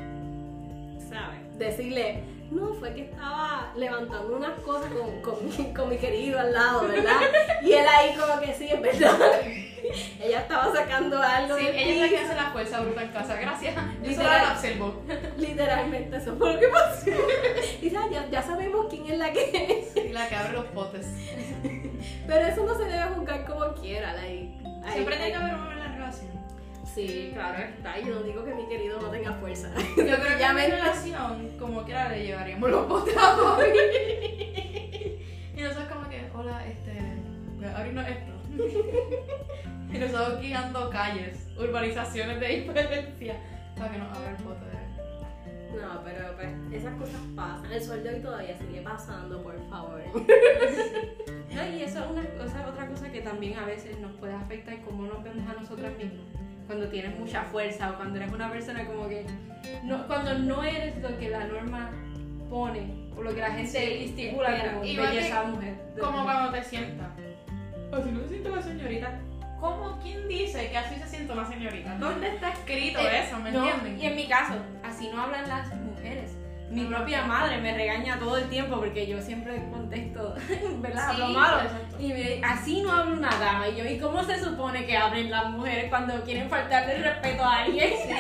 ¿sabes? 1.10 1.58
Decirle, 1.58 2.24
no, 2.52 2.74
fue 2.76 2.94
que 2.94 3.02
estaba 3.02 3.74
levantando 3.76 4.38
unas 4.38 4.58
cosas 4.60 4.90
con, 4.92 5.22
con, 5.22 5.46
mi, 5.46 5.74
con 5.74 5.90
mi 5.90 5.98
querido 5.98 6.40
al 6.40 6.54
lado, 6.54 6.88
¿verdad? 6.88 7.20
Y 7.64 7.74
él 7.74 7.86
ahí 7.88 8.16
como 8.16 8.40
que 8.40 8.54
sí, 8.54 8.70
es 8.70 8.82
verdad. 8.82 9.42
Ella 10.24 10.40
estaba 10.42 10.74
sacando 10.74 11.22
algo 11.22 11.58
Sí, 11.58 11.66
del 11.66 11.76
ella 11.76 11.94
es 11.94 12.00
la 12.02 12.10
que 12.10 12.18
hace 12.26 12.36
la 12.36 12.52
fuerza 12.52 12.80
bruta 12.82 13.04
en 13.04 13.10
casa. 13.10 13.36
Gracias. 13.36 13.76
Yo 14.04 14.14
solo 14.14 14.30
la 14.30 14.52
observo. 14.54 15.04
Literalmente 15.38 16.18
eso 16.18 16.36
fue 16.38 16.54
lo 16.54 16.60
que 16.60 16.68
pasó. 16.68 17.10
Y 17.82 17.90
ya, 17.90 18.02
ya, 18.12 18.30
ya 18.30 18.42
sabemos 18.42 18.88
quién 18.90 19.06
es 19.12 19.18
la 19.18 19.32
que 19.32 19.42
es. 19.96 20.06
Y 20.06 20.10
la 20.14 20.28
que 20.28 20.36
abre 20.36 20.54
los 20.54 20.66
potes. 20.66 21.08
Pero 22.28 22.48
eso 22.48 22.66
no 22.66 22.76
se 22.78 22.86
debe 22.86 23.04
juzgar 23.16 23.46
como 23.46 23.74
quiera. 23.76 24.14
like, 24.14 24.58
Siempre 24.92 25.16
hay- 25.16 25.22
tiene 25.22 25.32
que 25.32 25.36
haber 25.36 25.54
un 25.54 25.60
hombre 25.62 25.74
en 25.78 25.80
la 25.84 25.92
relación. 25.94 26.32
Sí, 26.94 27.32
claro 27.34 27.58
está. 27.60 28.00
Yo 28.00 28.16
no 28.16 28.24
digo 28.24 28.44
que 28.44 28.54
mi 28.56 28.68
querido 28.68 29.00
no 29.00 29.10
tenga 29.10 29.34
fuerza. 29.34 29.70
Yo 29.76 29.94
creo 29.96 30.06
que 30.06 30.12
en 30.14 30.20
mi 30.20 30.28
Sencillamente- 30.28 30.76
relación, 30.78 31.58
como 31.60 31.84
quiera, 31.84 32.10
le 32.10 32.24
llevaríamos 32.26 32.70
los 32.72 32.86
potes 32.88 33.16
a 33.18 33.36
Bobby. 33.36 33.70
Y 35.56 35.62
nosotros 35.62 35.88
como 35.92 36.10
que, 36.10 36.30
hola, 36.36 36.66
este, 36.68 36.94
voy 37.56 37.66
a 37.66 37.78
abrirnos 37.78 38.08
esto. 38.08 38.32
Y 39.94 39.98
nosotros 40.00 40.42
guiando 40.42 40.90
calles, 40.90 41.48
urbanizaciones 41.58 42.40
de 42.42 42.48
diferencia, 42.48 43.36
para 43.78 43.92
que 43.92 43.98
nos 44.00 44.18
abra 44.18 44.32
el 44.32 44.36
pote 44.44 44.66
de... 44.66 45.82
No, 45.82 46.02
pero 46.04 46.36
pues 46.36 46.50
esas 46.74 46.94
cosas 46.96 47.22
pasan. 47.36 47.72
El 47.72 47.82
sol 47.82 48.04
de 48.04 48.10
hoy 48.16 48.20
todavía 48.22 48.58
sigue 48.58 48.82
pasando, 48.82 49.42
por 49.44 49.56
favor. 49.70 50.02
No, 51.56 51.66
y 51.76 51.82
eso 51.82 52.04
es 52.04 52.12
una 52.12 52.24
cosa, 52.38 52.68
otra 52.68 52.88
cosa 52.88 53.10
que 53.12 53.22
también 53.22 53.58
a 53.58 53.66
veces 53.66 53.98
nos 54.00 54.12
puede 54.18 54.34
afectar 54.34 54.80
cómo 54.82 55.08
nos 55.08 55.24
vemos 55.24 55.50
a 55.50 55.60
nosotras 55.60 55.92
mismas. 55.98 56.22
Cuando 56.68 56.88
tienes 56.90 57.18
mucha 57.18 57.42
fuerza 57.46 57.90
o 57.92 57.96
cuando 57.96 58.18
eres 58.20 58.32
una 58.32 58.52
persona 58.52 58.86
como 58.86 59.08
que. 59.10 59.26
No, 59.84 60.06
cuando 60.06 60.38
no 60.38 60.64
eres 60.64 61.02
lo 61.02 61.18
que 61.18 61.30
la 61.30 61.46
norma 61.46 61.90
pone 62.48 63.10
o 63.18 63.24
lo 63.24 63.34
que 63.34 63.42
la 63.42 63.52
gente 63.52 63.72
Sí, 63.72 64.04
estipula 64.10 64.72
como 64.72 64.84
Igual 64.86 65.10
que- 65.10 65.16
belleza 65.18 65.44
mujer. 65.46 65.74
Como 66.00 66.24
cuando 66.26 66.52
te 66.52 66.64
sientas. 66.64 67.08
Si 68.04 68.12
no 68.12 68.22
se 68.22 68.30
siente 68.30 68.50
la 68.50 68.62
señorita. 68.62 69.20
¿Cómo? 69.60 69.98
¿Quién 70.04 70.28
dice 70.28 70.70
que 70.70 70.78
así 70.78 70.96
se 71.00 71.08
siente 71.08 71.34
una 71.34 71.48
señorita? 71.48 71.96
¿Dónde 71.98 72.28
está 72.30 72.50
escrito 72.52 73.00
Eh, 73.00 73.24
eso? 73.26 73.40
¿Me 73.40 73.52
no, 73.52 73.66
entienden? 73.68 74.00
Y 74.00 74.06
en 74.06 74.16
mi 74.16 74.28
caso, 74.28 74.54
así 74.84 75.10
no 75.10 75.22
hablan 75.22 75.48
las 75.50 75.74
mujeres. 75.76 76.38
Mi 76.70 76.84
propia 76.84 77.24
madre 77.24 77.60
me 77.60 77.74
regaña 77.74 78.20
todo 78.20 78.38
el 78.38 78.50
tiempo 78.50 78.76
porque 78.78 79.08
yo 79.08 79.22
siempre 79.22 79.56
contesto, 79.72 80.36
¿verdad? 80.80 81.12
Sí, 81.16 81.22
Hablo 81.22 81.40
malo. 81.40 81.62
exacto. 81.62 81.96
Y 82.00 82.08
me- 82.14 82.42
así 82.44 82.82
no 82.82 82.92
habla 82.92 83.14
una 83.14 83.30
dama. 83.40 83.68
Y 83.70 83.76
yo, 83.78 83.86
¿y 83.86 83.98
cómo 83.98 84.22
se 84.24 84.38
supone 84.44 84.86
que 84.86 84.98
hablen 84.98 85.32
las 85.32 85.46
mujeres 85.46 85.86
cuando 85.90 86.22
quieren 86.24 86.50
faltarle 86.50 86.98
el 86.98 87.04
respeto 87.06 87.44
a 87.44 87.60
alguien? 87.62 87.90
Sí. 87.90 88.10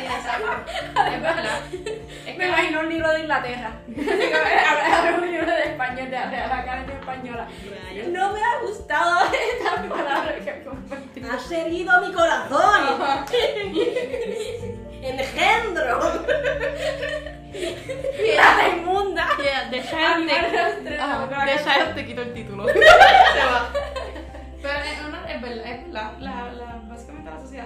Es. 2.27 2.27
Es 2.27 2.37
Me 2.37 2.47
imagino 2.47 2.79
un 2.81 2.89
libro 2.89 3.11
de 3.11 3.19
Inglaterra. 3.21 3.71
Habla 3.97 5.17
un 5.21 5.31
libro 5.31 5.51
de 5.51 5.63
español, 5.63 6.05
de, 6.09 6.11
la 6.11 6.57
Academia 6.59 6.95
Española. 6.95 7.47
Rayos. 7.87 8.07
No 8.09 8.33
me 8.33 8.39
ha 8.39 8.59
gustado 8.61 9.25
esta 9.33 9.87
palabra 9.89 10.35
que 10.43 10.63
compartí. 10.63 11.21
Has 11.31 11.51
herido 11.51 12.01
mi 12.01 12.13
corazón. 12.13 13.25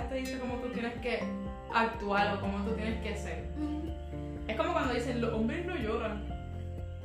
Sociedad 0.01 0.10
te 0.10 0.15
dice 0.15 0.39
cómo 0.39 0.55
tú 0.55 0.70
tienes 0.70 0.93
que 1.01 1.24
actuar 1.74 2.36
o 2.36 2.41
cómo 2.41 2.63
tú 2.65 2.72
tienes 2.74 3.01
que 3.01 3.15
ser. 3.15 3.46
Es 4.48 4.58
como 4.58 4.74
cuando 4.74 4.93
dicen 4.93 5.22
los 5.22 5.34
hombres 5.34 5.65
no 5.65 5.75
lloran. 5.75 6.25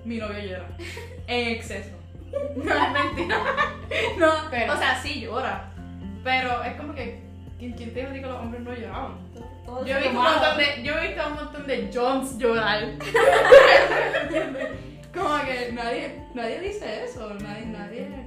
Mi 0.04 0.18
novio 0.18 0.38
llora. 0.38 0.68
En 1.26 1.48
exceso. 1.48 1.90
No 2.56 2.74
es 2.74 2.92
mentira. 2.92 3.38
No, 4.18 4.28
Pero- 4.50 4.72
o 4.72 4.76
sea, 4.76 5.00
sí 5.00 5.20
llora. 5.20 5.70
Pero 6.24 6.62
es 6.64 6.74
como 6.74 6.94
que. 6.94 7.24
¿Quién, 7.58 7.72
quién 7.72 7.94
te 7.94 8.00
dijo 8.00 8.12
que 8.12 8.20
los 8.20 8.40
hombres 8.40 8.62
no 8.62 8.74
lloraban? 8.74 9.14
Yo 9.84 9.96
he, 9.96 10.02
visto 10.02 10.18
un 10.18 10.24
montón 10.24 10.58
de, 10.58 10.82
yo 10.84 10.94
he 10.94 11.06
visto 11.08 11.22
a 11.22 11.26
un 11.28 11.34
montón 11.34 11.66
de 11.66 11.90
Jones 11.92 12.38
llorar. 12.38 12.84
Como 15.14 15.44
que 15.44 15.72
nadie, 15.72 16.22
nadie 16.34 16.60
dice 16.60 17.04
eso, 17.04 17.32
nadie, 17.40 17.66
nadie, 17.66 18.25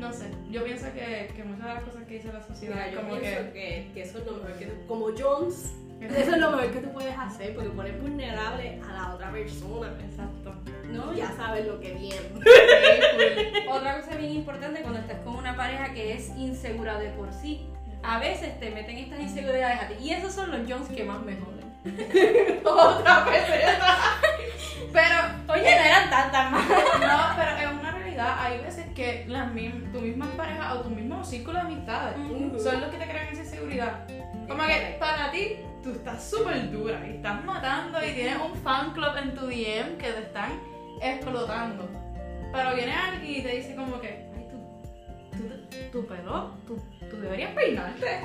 no 0.00 0.12
sé. 0.12 0.30
Yo 0.50 0.64
pienso 0.64 0.86
que, 0.92 1.30
que 1.36 1.44
muchas 1.44 1.66
de 1.66 1.74
las 1.74 1.82
cosas 1.84 2.04
que 2.04 2.14
dice 2.14 2.32
la 2.32 2.42
sociedad 2.42 2.74
Mira, 2.74 2.90
yo 2.90 3.00
como 3.02 3.20
pienso 3.20 3.52
que, 3.52 3.52
que, 3.52 3.90
que 3.94 4.02
eso 4.02 4.18
es 4.18 4.26
lo 4.26 4.32
mejor 4.32 4.52
que 4.58 4.66
tú, 4.66 4.86
como 4.86 5.06
Jones, 5.16 5.74
eso 6.00 6.30
es 6.32 6.38
lo 6.38 6.50
mejor 6.50 6.72
que 6.72 6.80
tú 6.80 6.92
puedes 6.92 7.16
hacer 7.16 7.54
porque 7.54 7.68
pones 7.70 8.00
vulnerable 8.00 8.80
a 8.88 8.92
la 8.92 9.14
otra 9.14 9.30
persona. 9.30 9.92
exacto. 10.02 10.54
¿No? 10.90 11.12
Ya 11.12 11.30
sabes 11.36 11.66
lo 11.66 11.78
que 11.78 11.92
viene. 11.92 12.16
Otra 13.70 14.00
cosa 14.00 14.16
bien 14.16 14.32
importante 14.32 14.80
cuando 14.80 14.98
estás 14.98 15.20
con 15.20 15.36
una 15.36 15.54
pareja 15.56 15.92
que 15.92 16.14
es 16.14 16.30
insegura 16.36 16.98
de 16.98 17.10
por 17.10 17.32
sí, 17.32 17.68
a 18.02 18.18
veces 18.18 18.58
te 18.58 18.70
meten 18.70 18.96
estas 18.96 19.20
inseguridades 19.20 19.82
a 19.82 19.88
ti. 19.88 19.94
Y 20.00 20.12
esos 20.12 20.32
son 20.32 20.50
los 20.50 20.60
Jones 20.68 20.88
que 20.88 21.04
más 21.04 21.22
me 21.22 21.36
joden. 21.36 21.60
Otra 22.64 23.24
peseta. 23.26 23.98
Pero, 24.92 25.14
Oye, 25.52 25.62
no 25.62 25.84
eran 25.84 26.10
tantas 26.10 26.50
más. 26.50 26.68
no, 26.68 27.36
pero 27.36 27.50
es 27.56 27.80
una 27.80 27.94
realidad. 28.20 28.44
Hay 28.44 28.58
veces 28.58 28.86
que 28.94 29.24
las 29.28 29.52
mim- 29.52 29.90
tu 29.92 30.00
misma 30.00 30.26
pareja 30.36 30.74
o 30.74 30.80
tu 30.80 30.90
mismo 30.90 31.24
círculo 31.24 31.58
de 31.58 31.64
amistades 31.66 32.16
son 32.62 32.80
los 32.80 32.90
que 32.90 32.96
te 32.98 33.04
crean 33.04 33.28
esa 33.32 33.42
inseguridad. 33.42 34.06
Como 34.48 34.62
que 34.64 34.96
para 34.98 35.30
ti, 35.30 35.56
tú 35.82 35.90
estás 35.92 36.28
súper 36.28 36.70
dura 36.70 37.00
y 37.06 37.16
estás 37.16 37.44
matando 37.44 37.98
y 38.04 38.12
tienes 38.12 38.36
un 38.40 38.54
fan 38.62 38.92
club 38.92 39.16
en 39.22 39.34
tu 39.34 39.46
DM 39.46 39.96
que 39.98 40.12
te 40.12 40.20
están 40.20 40.52
explotando. 41.00 41.88
Pero 42.52 42.74
viene 42.74 42.92
alguien 42.92 43.38
y 43.38 43.42
te 43.42 43.56
dice 43.56 43.74
como 43.76 44.00
que, 44.00 44.08
ay, 44.36 44.48
tú, 44.50 45.38
tú, 45.38 46.00
tu 46.00 46.06
pelo, 46.06 46.56
tú, 46.66 46.76
tú 47.08 47.16
deberías 47.20 47.52
peinarte. 47.54 48.20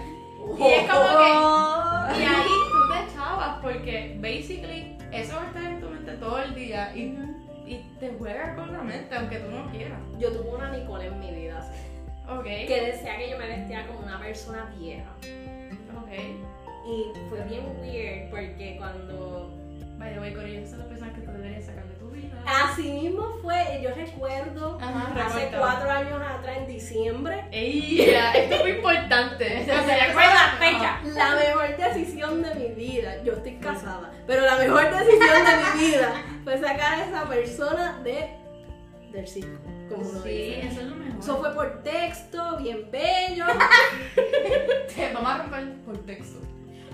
Y 0.60 0.64
es 0.64 0.90
como 0.92 1.08
que, 1.18 2.20
y 2.20 2.24
ahí 2.24 2.48
tú 2.72 2.94
te 2.94 3.12
echabas 3.12 3.58
porque, 3.62 4.18
basically, 4.20 4.98
eso 5.12 5.36
va 5.36 5.44
a 5.44 5.46
estar 5.48 5.64
en 5.64 5.80
tu 5.80 5.90
mente 5.90 6.12
todo 6.14 6.40
el 6.40 6.54
día 6.56 6.96
y, 6.96 7.16
y 7.68 7.78
te 8.00 8.14
juega 8.18 8.56
con 8.56 8.72
la 8.74 8.82
mente 8.84 9.16
aunque 9.16 9.38
tú 9.40 9.52
no 9.52 9.70
quieras. 9.72 10.00
Yo 10.20 10.32
tuve 10.32 10.50
una 10.56 10.72
Nicole 10.72 11.08
en 11.08 11.20
mi 11.20 11.32
vida 11.32 11.60
así, 11.60 11.72
Ok, 12.28 12.44
que 12.44 12.92
decía 12.92 13.18
que 13.18 13.30
yo 13.30 13.38
me 13.38 13.48
vestía 13.48 13.86
como 13.88 14.00
una 14.00 14.20
persona 14.20 14.74
vieja. 14.78 15.12
ok. 15.98 16.12
Y 16.88 17.12
fue 17.30 17.42
bien 17.46 17.66
weird 17.82 18.30
porque 18.30 18.76
cuando 18.78 19.52
By 19.98 20.14
the 20.14 20.20
way, 20.20 20.34
Corillo, 20.34 20.68
son 20.68 20.80
las 20.80 20.88
personas 20.90 21.16
que 21.16 21.22
tú 21.22 21.32
deberías 21.32 21.66
sacar 21.66 21.86
de 21.86 21.94
tu 21.96 22.10
vida. 22.10 22.36
así 22.46 22.92
mismo 22.92 23.38
fue, 23.42 23.80
yo 23.82 23.92
recuerdo 23.96 24.78
Ajá, 24.82 25.26
hace 25.26 25.50
cuatro 25.58 25.90
años 25.90 26.22
atrás 26.22 26.58
en 26.58 26.68
diciembre, 26.68 27.46
¡Ey! 27.52 28.02
Esto 28.02 28.56
es 28.56 28.62
muy 28.62 28.72
importante. 28.72 29.46
Se 29.66 29.72
recuerda 29.74 30.34
la 30.34 30.58
fecha. 30.60 31.00
la 31.14 31.36
mejor 31.36 31.78
decisión 31.78 32.44
de 32.44 32.56
mi 32.56 32.68
vida, 32.76 33.24
yo 33.24 33.34
estoy 33.34 33.56
casada, 33.56 34.12
pero 34.28 34.42
la 34.46 34.58
mejor 34.58 34.84
decisión 34.84 35.20
de 35.46 35.80
mi 35.80 35.88
vida 35.88 36.14
fue 36.46 36.58
sacar 36.58 37.00
a 37.02 37.06
esa 37.06 37.28
persona 37.28 38.00
de 38.04 38.30
del 39.12 39.28
circo, 39.28 39.62
como 39.90 40.04
Sí, 40.24 40.30
dice. 40.30 40.68
eso 40.68 40.80
es 40.82 40.88
lo 40.88 40.96
mejor. 40.96 41.20
Eso 41.20 41.38
fue 41.38 41.54
por 41.54 41.84
texto, 41.84 42.58
bien 42.58 42.90
bello. 42.92 43.46
Te 44.96 45.14
vamos 45.14 45.30
a 45.32 45.38
romper 45.40 45.74
por 45.86 45.98
texto. 46.06 46.40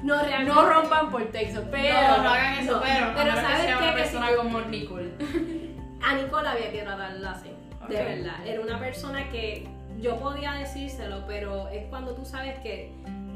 No, 0.03 0.19
realmente. 0.23 0.53
No 0.53 0.65
rompan 0.69 1.11
por 1.11 1.25
texto, 1.31 1.63
pero. 1.69 1.93
no, 2.17 2.23
no 2.23 2.29
hagan 2.29 2.53
eso, 2.59 2.71
no, 2.77 2.81
pero, 2.81 3.11
pero 3.15 3.35
¿sabes 3.35 3.65
que 3.65 3.75
una 3.75 3.93
Que 3.95 4.01
persona 4.01 4.29
si- 4.29 4.35
como 4.35 4.61
Nicole. 4.61 5.11
A 6.03 6.15
Nicole 6.15 6.47
había 6.47 6.71
que 6.71 6.81
tratarla 6.81 7.31
así, 7.31 7.49
de 7.49 7.83
Ok. 7.83 7.89
verdad. 8.03 8.47
Era 8.47 8.61
una 8.61 8.79
persona 8.79 9.29
que 9.29 9.67
yo 9.99 10.17
podía 10.19 10.53
decírselo, 10.53 11.25
pero 11.27 11.67
es 11.69 11.85
cuando 11.89 12.15
tú 12.15 12.25
sabes 12.25 12.57
que 12.61 12.91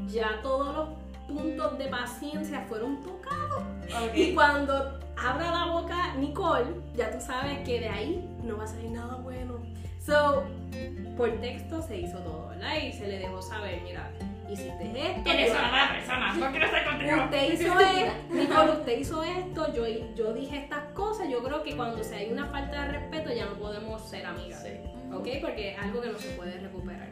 ya 0.08 0.40
todos 0.42 0.74
los 0.74 0.88
puntos 1.26 1.78
de 1.78 1.86
paciencia 1.86 2.64
fueron 2.68 3.02
tocados. 3.02 3.62
Y 4.14 4.34
cuando 4.34 4.98
abra 5.16 5.50
la 5.50 5.66
boca 5.72 6.14
Nicole, 6.14 6.66
ya 6.94 7.10
tú 7.10 7.20
sabes 7.20 7.58
que 7.60 7.80
de 7.80 7.88
ahí 7.88 8.38
no 8.42 8.56
va 8.56 8.64
a 8.64 8.66
salir 8.66 8.90
nada 8.90 9.16
bueno. 9.16 9.58
So, 10.04 10.44
por 11.16 11.32
texto 11.40 11.82
se 11.82 11.98
hizo 11.98 12.18
todo, 12.18 12.48
¿verdad? 12.48 12.76
Y 12.76 12.92
se 12.92 13.08
le 13.08 13.18
dejó 13.18 13.42
saber, 13.42 13.80
mira, 13.82 14.10
hiciste 14.48 14.92
esto. 14.94 15.30
Eres 15.30 15.50
una 15.50 15.70
mala 15.70 15.92
persona, 15.94 16.32
no 16.34 16.50
quiero 16.50 16.66
estar 16.66 16.84
contigo. 16.84 17.24
Usted 17.24 17.52
hizo 17.52 17.80
esto, 17.80 18.34
Nicole, 18.34 18.70
usted 18.72 18.98
hizo 18.98 19.22
esto, 19.24 19.74
yo, 19.74 19.84
yo 20.14 20.32
dije 20.32 20.58
estas 20.58 20.84
cosas. 20.92 21.28
Yo 21.28 21.42
creo 21.42 21.62
que 21.62 21.74
cuando 21.76 22.04
se 22.04 22.14
hay 22.14 22.30
una 22.30 22.46
falta 22.46 22.82
de 22.82 22.98
respeto 22.98 23.32
ya 23.32 23.46
no 23.46 23.54
podemos 23.54 24.08
ser 24.08 24.26
amigas. 24.26 24.64
¿Ok? 25.12 25.26
Porque 25.40 25.72
es 25.72 25.78
algo 25.78 26.00
que 26.00 26.08
no 26.08 26.18
se 26.18 26.30
puede 26.30 26.58
recuperar. 26.58 27.08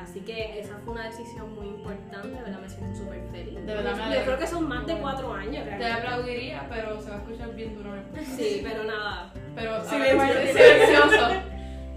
Así 0.00 0.20
que 0.20 0.60
esa 0.60 0.76
fue 0.84 0.94
una 0.94 1.04
decisión 1.06 1.54
muy 1.54 1.68
importante, 1.68 2.28
de 2.28 2.42
¿verdad? 2.42 2.60
Me 2.60 2.68
siento 2.68 2.98
súper 2.98 3.22
feliz. 3.30 3.54
De 3.54 3.74
verdad 3.74 4.08
me 4.08 4.16
yo 4.16 4.24
creo 4.24 4.38
que 4.38 4.46
son 4.46 4.68
más 4.68 4.86
de 4.86 4.96
cuatro 4.98 5.32
años, 5.32 5.64
Te 5.64 5.70
realmente. 5.70 5.92
aplaudiría, 5.92 6.66
pero 6.68 7.00
se 7.00 7.10
va 7.10 7.16
a 7.16 7.18
escuchar 7.18 7.54
bien 7.54 7.74
duro. 7.76 7.92
Sí, 8.36 8.60
pero 8.62 8.84
nada. 8.84 9.32
Pero 9.54 9.84
silencioso. 9.84 11.28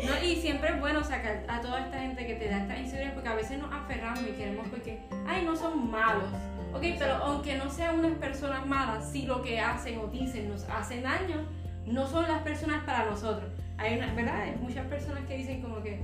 No, 0.03 0.23
y 0.23 0.35
siempre 0.35 0.71
es 0.71 0.79
bueno 0.79 1.03
sacar 1.03 1.43
a 1.47 1.61
toda 1.61 1.85
esta 1.85 1.99
gente 1.99 2.27
que 2.27 2.35
te 2.35 2.49
da 2.49 2.57
esta 2.57 2.77
inseguridad 2.77 3.13
porque 3.13 3.29
a 3.29 3.35
veces 3.35 3.57
nos 3.59 3.71
aferramos 3.73 4.21
y 4.21 4.33
queremos 4.33 4.67
porque, 4.67 4.99
ay, 5.25 5.45
no 5.45 5.55
son 5.55 5.89
malos. 5.89 6.29
Ok, 6.73 6.83
pero 6.99 7.13
aunque 7.15 7.55
no 7.55 7.69
sean 7.69 7.99
unas 7.99 8.17
personas 8.17 8.65
malas, 8.67 9.09
si 9.09 9.25
lo 9.25 9.41
que 9.41 9.61
hacen 9.61 9.97
o 9.99 10.07
dicen 10.07 10.49
nos 10.49 10.67
hacen 10.69 11.03
daño, 11.03 11.45
no 11.85 12.05
son 12.07 12.23
las 12.27 12.41
personas 12.41 12.83
para 12.83 13.05
nosotros. 13.05 13.49
Hay 13.77 13.97
una, 13.97 14.13
¿verdad? 14.13 14.41
Hay 14.41 14.55
muchas 14.59 14.85
personas 14.87 15.23
que 15.25 15.37
dicen 15.37 15.61
como 15.61 15.81
que, 15.81 16.03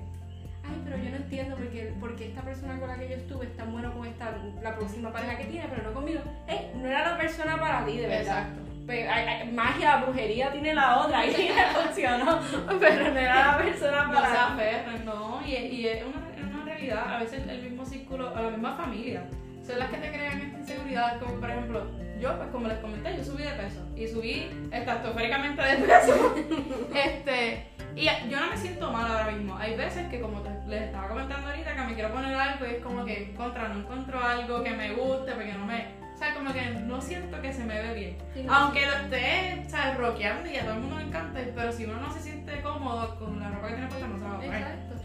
ay, 0.72 0.82
pero 0.84 0.98
yo 0.98 1.10
no 1.10 1.16
entiendo 1.18 1.56
porque, 1.56 1.94
porque 2.00 2.28
esta 2.30 2.42
persona 2.42 2.80
con 2.80 2.88
la 2.90 2.98
que 2.98 3.10
yo 3.10 3.16
estuve 3.16 3.46
es 3.46 3.56
tan 3.58 3.72
bueno 3.72 3.94
con 3.94 4.08
esta, 4.08 4.32
la 4.62 4.75
próxima 4.75 5.12
pareja 5.12 5.38
que 5.38 5.46
tiene, 5.46 5.68
pero 5.70 5.84
no 5.84 5.94
conmigo. 5.94 6.22
Ey, 6.48 6.72
no 6.75 6.88
era 6.88 7.12
la 7.12 7.18
persona 7.18 7.60
para 7.60 7.86
ti, 7.86 7.98
de 7.98 8.08
verdad. 8.08 8.22
Exacto. 8.48 8.62
Pe- 8.88 9.08
hay- 9.08 9.25
hay- 9.28 9.51
magia, 9.51 9.98
brujería 9.98 10.51
tiene 10.51 10.74
la 10.74 10.98
otra 11.00 11.25
y 11.25 11.32
le 11.32 11.63
funcionó, 11.75 12.40
pero 12.80 13.12
no 13.13 13.20
era 13.20 13.46
la 13.51 13.58
persona 13.58 14.04
No 14.06 14.13
se 14.16 14.22
para 14.22 14.48
aferren, 14.54 15.06
no. 15.06 15.42
Y, 15.46 15.51
y 15.56 15.88
es 15.88 16.04
una, 16.04 16.50
una 16.56 16.66
realidad. 16.66 17.13
A 17.16 17.20
veces 17.20 17.48
el 17.48 17.62
mismo 17.62 17.86
círculo, 17.86 18.36
a 18.36 18.42
la 18.42 18.50
misma 18.50 18.75
familia, 18.75 19.24
son 19.65 19.80
las 19.80 19.89
que 19.89 19.98
te 19.98 20.10
crean 20.10 20.41
esta 20.41 20.60
inseguridad. 20.60 21.20
Como 21.20 21.36
por 21.36 21.50
ejemplo, 21.50 21.88
yo, 22.20 22.38
pues 22.38 22.50
como 22.50 22.68
les 22.68 22.77
comenté, 22.80 23.18
yo 23.18 23.24
subí 23.24 23.44
de 23.44 23.51
peso. 23.51 23.82
Y 23.96 24.08
subí 24.08 24.70
estratosféricamente 24.72 25.62
de 25.62 25.77
peso. 25.77 26.36
este. 26.96 27.68
Y 27.96 28.06
yo 28.06 28.39
no 28.39 28.48
me 28.50 28.58
siento 28.58 28.91
mal 28.91 29.12
ahora 29.12 29.32
mismo. 29.32 29.58
Hay 29.58 29.75
veces 29.75 30.08
que, 30.08 30.22
como 30.22 30.41
les 30.68 30.84
estaba 30.84 31.10
comentando 31.10 31.48
ahorita, 31.50 31.75
que 31.75 31.82
me 31.82 31.94
quiero 31.94 32.13
poner 32.13 32.36
algo 32.36 32.65
y 32.65 32.70
es 32.70 32.84
como 32.84 33.03
que 33.03 33.34
contra, 33.36 33.68
no 33.68 33.80
encuentro 33.80 34.24
algo 34.24 34.63
que 34.63 34.72
me 34.72 34.94
guste, 34.94 35.32
porque 35.34 35.53
no 35.53 35.65
me. 35.65 35.88
O 36.13 36.18
sea, 36.18 36.34
como 36.36 36.53
que 36.53 36.62
no 36.62 37.01
siento 37.01 37.41
que 37.41 37.51
se 37.51 37.63
me 37.63 37.82
ve 37.82 37.94
bien. 37.96 38.18
Sí, 38.34 38.44
no, 38.44 38.53
Aunque 38.53 38.86
lo 38.86 38.94
esté, 38.94 39.65
¿sabes? 39.68 39.98
Rockeando 39.98 40.50
y 40.50 40.58
a 40.58 40.62
todo 40.62 40.75
el 40.75 40.80
mundo 40.82 40.98
le 41.00 41.06
encanta, 41.06 41.39
pero 41.56 41.72
si 41.72 41.86
uno 41.86 42.00
no 42.00 42.13
se 42.13 42.20
siente 42.20 42.62
cómodo 42.62 43.18
con 43.18 43.39
la 43.39 43.50
ropa 43.50 43.70
que 43.70 43.74
tiene 43.74 43.89
puesta, 43.89 44.08
no 44.08 44.20
se 44.20 44.25
va 44.25 44.32
a 44.32 44.36
poner. 44.36 44.62
Exacto. 44.62 44.96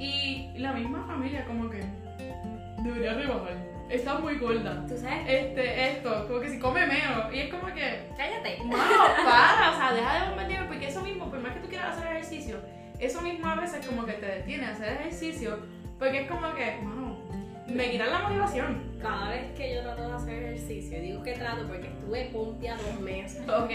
Y 0.00 0.54
la 0.56 0.72
misma 0.72 1.04
familia, 1.06 1.44
como 1.44 1.68
que 1.68 1.84
debería 2.82 3.14
rebajar. 3.14 3.73
Está 3.90 4.18
muy 4.18 4.36
gorda. 4.38 4.84
Tú 4.88 4.96
sabes, 4.96 5.22
Este, 5.28 5.88
esto, 5.92 6.26
como 6.26 6.40
que 6.40 6.48
si 6.50 6.58
come 6.58 6.86
menos. 6.86 7.32
Y 7.32 7.40
es 7.40 7.50
como 7.52 7.66
que, 7.66 8.08
Cállate. 8.16 8.58
mano, 8.64 8.82
para, 9.24 9.70
o 9.72 9.76
sea, 9.76 9.92
deja 9.94 10.20
de 10.22 10.28
bombardearme, 10.28 10.68
porque 10.68 10.88
eso 10.88 11.00
mismo, 11.02 11.28
por 11.30 11.38
más 11.40 11.52
que 11.54 11.60
tú 11.60 11.68
quieras 11.68 11.96
hacer 11.96 12.10
ejercicio, 12.12 12.56
eso 12.98 13.20
mismo 13.20 13.46
a 13.46 13.54
veces 13.56 13.86
como 13.86 14.04
que 14.06 14.12
te 14.14 14.26
detiene 14.26 14.66
a 14.66 14.70
hacer 14.70 14.92
ejercicio, 14.94 15.58
porque 15.98 16.22
es 16.22 16.28
como 16.30 16.54
que, 16.54 16.76
mano, 16.82 17.18
me 17.66 17.90
quitan 17.90 18.10
la 18.10 18.18
motivación. 18.20 18.94
cada 19.00 19.30
vez 19.30 19.52
que 19.56 19.74
yo 19.74 19.82
trato 19.82 20.08
de 20.08 20.14
hacer 20.14 20.42
ejercicio, 20.44 21.00
digo 21.00 21.22
que 21.22 21.32
trato 21.34 21.66
porque 21.66 21.88
estuve 21.88 22.24
pompia 22.32 22.76
dos 22.76 23.00
meses, 23.00 23.42
Ok. 23.48 23.70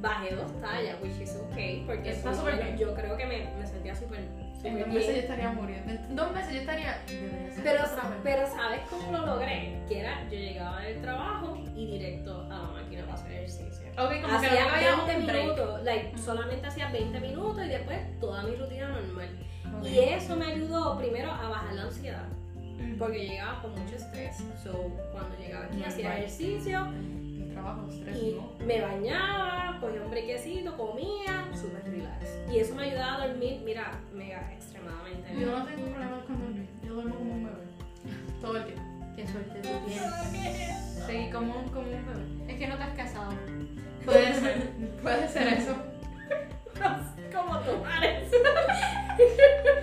bajé 0.00 0.34
dos 0.36 0.60
tallas, 0.60 0.96
which 1.02 1.20
is 1.20 1.36
okay, 1.50 1.82
porque 1.86 2.10
Está 2.10 2.32
yo- 2.32 2.44
bien. 2.44 2.76
yo 2.78 2.94
creo 2.94 3.16
que 3.16 3.26
me, 3.26 3.46
me 3.58 3.66
sentía 3.66 3.94
súper 3.94 4.20
En 4.64 4.78
dos 4.78 4.88
meses 4.88 5.14
yo 5.14 5.20
estaría 5.20 5.50
muriendo. 5.50 5.92
En 5.92 6.16
dos 6.16 6.32
meses 6.32 6.54
yo 6.54 6.60
estaría. 6.60 7.02
Pero, 7.62 7.84
pero 8.22 8.46
¿sabes 8.46 8.80
cómo 8.88 9.12
lo 9.12 9.26
logré? 9.26 9.78
Que 9.86 10.00
era, 10.00 10.24
yo 10.24 10.38
llegaba 10.38 10.80
del 10.80 11.00
trabajo 11.02 11.62
y 11.76 11.86
directo 11.86 12.46
a 12.50 12.58
la 12.58 12.68
máquina 12.70 13.02
para 13.02 13.14
hacer 13.14 13.32
ejercicio. 13.32 13.86
Ok, 13.92 14.22
como 14.22 14.40
que 14.40 14.46
Hacía 14.46 14.66
no 14.66 14.74
había 14.74 14.96
20 14.96 15.16
un 15.16 15.26
minutos, 15.26 15.84
like, 15.84 16.18
solamente 16.18 16.66
hacía 16.66 16.90
20 16.90 17.20
minutos 17.20 17.64
y 17.64 17.68
después 17.68 18.20
toda 18.20 18.42
mi 18.42 18.56
rutina 18.56 18.88
normal. 18.88 19.28
Ok. 19.78 19.86
Y 19.86 19.98
eso 19.98 20.36
me 20.36 20.46
ayudó 20.46 20.96
primero 20.98 21.30
a 21.30 21.48
bajar 21.48 21.74
la 21.74 21.82
ansiedad, 21.82 22.24
porque 22.98 23.28
llegaba 23.28 23.60
con 23.60 23.72
mucho 23.72 23.96
estrés. 23.96 24.36
So, 24.62 24.72
cuando 25.12 25.36
llegaba 25.38 25.66
aquí 25.66 25.84
hacía 25.84 26.18
ejercicio 26.18 26.88
El 27.54 27.60
trabajo, 27.62 27.88
estrés, 27.88 28.16
y 28.16 28.32
¿no? 28.32 28.66
me 28.66 28.80
bañaba, 28.80 29.78
cogía 29.80 30.02
un 30.02 30.10
brequecito, 30.10 30.76
comía, 30.76 31.48
súper 31.54 31.84
relax. 31.88 32.28
Y 32.52 32.58
eso 32.58 32.74
me 32.74 32.82
ayudaba 32.82 33.22
a 33.22 33.28
dormir, 33.28 33.62
mira, 33.64 33.92
mega 34.12 34.52
extremadamente 34.52 35.32
bien. 35.34 35.48
Yo 35.48 35.58
no 35.58 35.64
tengo 35.64 35.86
problemas 35.86 36.24
con 36.24 36.40
dormir. 36.40 36.68
Yo 36.82 36.94
duermo 36.94 37.14
como 37.14 37.32
un 37.32 37.44
bebé. 37.44 37.64
Todo 38.40 38.56
el 38.56 38.64
tiempo. 38.64 38.82
Qué 39.14 39.26
suerte 39.28 39.60
tú 39.60 39.68
tienes. 39.86 41.06
Sí, 41.06 41.30
como 41.32 41.60
un, 41.60 41.68
como 41.68 41.86
un 41.86 42.06
bebé. 42.06 42.52
Es 42.52 42.58
que 42.58 42.66
no 42.66 42.76
te 42.76 42.82
has 42.82 42.96
casado. 42.96 43.32
Puede 44.04 44.34
ser. 44.34 44.70
Puede 45.00 45.28
ser 45.28 45.48
eso. 45.48 45.76
¿Cómo 47.32 47.58
tomar 47.60 48.04
eso? 48.04 48.36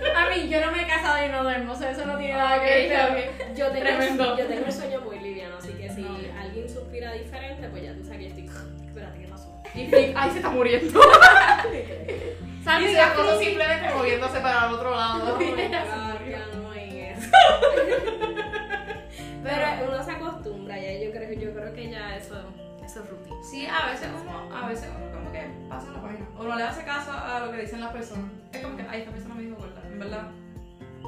Yo 0.52 0.60
no 0.60 0.70
me 0.70 0.82
he 0.82 0.86
casado 0.86 1.24
y 1.24 1.30
no 1.30 1.42
duermo, 1.44 1.72
o 1.72 1.74
sea, 1.74 1.92
eso 1.92 2.04
no 2.04 2.18
tiene 2.18 2.34
nada 2.34 2.60
que 2.62 2.66
ver. 2.66 3.30
Yo 3.56 3.68
tengo, 3.68 3.80
Tremendo. 3.80 4.36
yo 4.36 4.46
tengo 4.46 4.66
el 4.66 4.72
sueño 4.72 5.00
muy 5.00 5.18
liviano, 5.18 5.56
así 5.56 5.72
que 5.72 5.88
si 5.88 6.02
No. 6.02 6.18
alguien 6.38 6.68
suspira 6.68 7.10
diferente, 7.14 7.68
pues 7.70 7.82
ya 7.82 7.94
tú 7.94 8.04
sabes 8.04 8.18
que 8.18 8.24
yo 8.24 8.28
estoy. 8.28 8.50
Espérate, 8.86 9.18
¿qué 9.18 9.28
pasó? 9.28 9.62
Y 9.74 9.86
Flick, 9.86 10.12
ay, 10.14 10.30
se 10.30 10.36
está 10.36 10.50
muriendo. 10.50 11.00
¿Sabes? 12.64 12.90
Y 12.90 12.94
se 12.94 13.00
cosa 13.16 13.38
simplemente 13.38 13.94
moviéndose 13.94 14.40
para 14.40 14.68
el 14.68 14.74
otro 14.74 14.94
lado. 14.94 15.36
Oh. 15.36 15.38
Pero 19.42 19.88
uno 19.88 20.02
se 20.04 20.10
acostumbra 20.10 20.78
ya, 20.78 20.92
yo 21.02 21.10
creo, 21.12 21.32
yo 21.32 21.54
creo 21.54 21.72
que 21.72 21.90
ya 21.90 22.14
eso, 22.14 22.34
eso 22.84 23.02
es 23.02 23.08
rutina. 23.08 23.36
Sí, 23.42 23.66
a 23.66 23.86
veces 23.90 24.08
uno, 24.22 24.54
a 24.54 24.68
veces 24.68 24.90
uno 24.98 25.10
como 25.12 25.32
que 25.32 25.46
pasa 25.70 25.90
la 25.92 26.02
página. 26.02 26.26
O 26.38 26.42
no 26.44 26.56
le 26.56 26.62
hace 26.62 26.84
caso 26.84 27.10
a 27.10 27.40
lo 27.40 27.50
que 27.52 27.56
dicen 27.62 27.80
las 27.80 27.90
personas. 27.92 28.30
Es 28.52 28.60
como 28.60 28.76
que, 28.76 28.84
ay, 28.88 29.00
esta 29.00 29.12
persona 29.12 29.34
me 29.34 29.42
dijo 29.44 29.56
gorda. 29.56 29.80
En 29.86 29.98
verdad. 29.98 30.28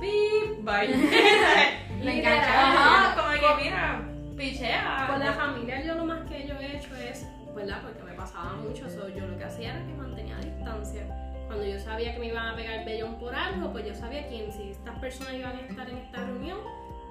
Pip, 0.04 0.64
bye. 0.64 0.88
Le 2.04 2.18
engancha. 2.18 2.68
Ajá, 2.68 3.14
como 3.16 3.56
que 3.56 3.64
mira, 3.64 4.02
pichea. 4.36 5.06
Con 5.08 5.20
la 5.20 5.32
familia 5.32 5.82
yo 5.84 5.94
lo 5.94 6.04
más 6.04 6.20
que 6.28 6.46
yo 6.46 6.54
he 6.60 6.76
hecho 6.76 6.94
es, 6.96 7.26
¿verdad? 7.54 7.80
Porque 7.82 8.02
me 8.02 8.12
pasaba 8.12 8.52
mucho 8.54 8.86
eso, 8.86 9.08
yo 9.08 9.26
lo 9.26 9.38
que 9.38 9.44
hacía 9.44 9.70
era 9.70 9.86
que 9.86 9.94
mantenía 9.94 10.36
distancia. 10.38 11.02
Cuando 11.46 11.64
yo 11.64 11.78
sabía 11.78 12.12
que 12.14 12.18
me 12.18 12.26
iban 12.26 12.46
a 12.48 12.56
pegar 12.56 12.84
bellón 12.84 13.18
por 13.18 13.34
algo, 13.34 13.72
pues 13.72 13.86
yo 13.86 13.94
sabía 13.94 14.28
que 14.28 14.50
si 14.52 14.70
estas 14.70 14.98
personas 14.98 15.34
iban 15.34 15.56
a 15.56 15.60
estar 15.60 15.88
en 15.88 15.98
esta 15.98 16.18
reunión, 16.24 16.58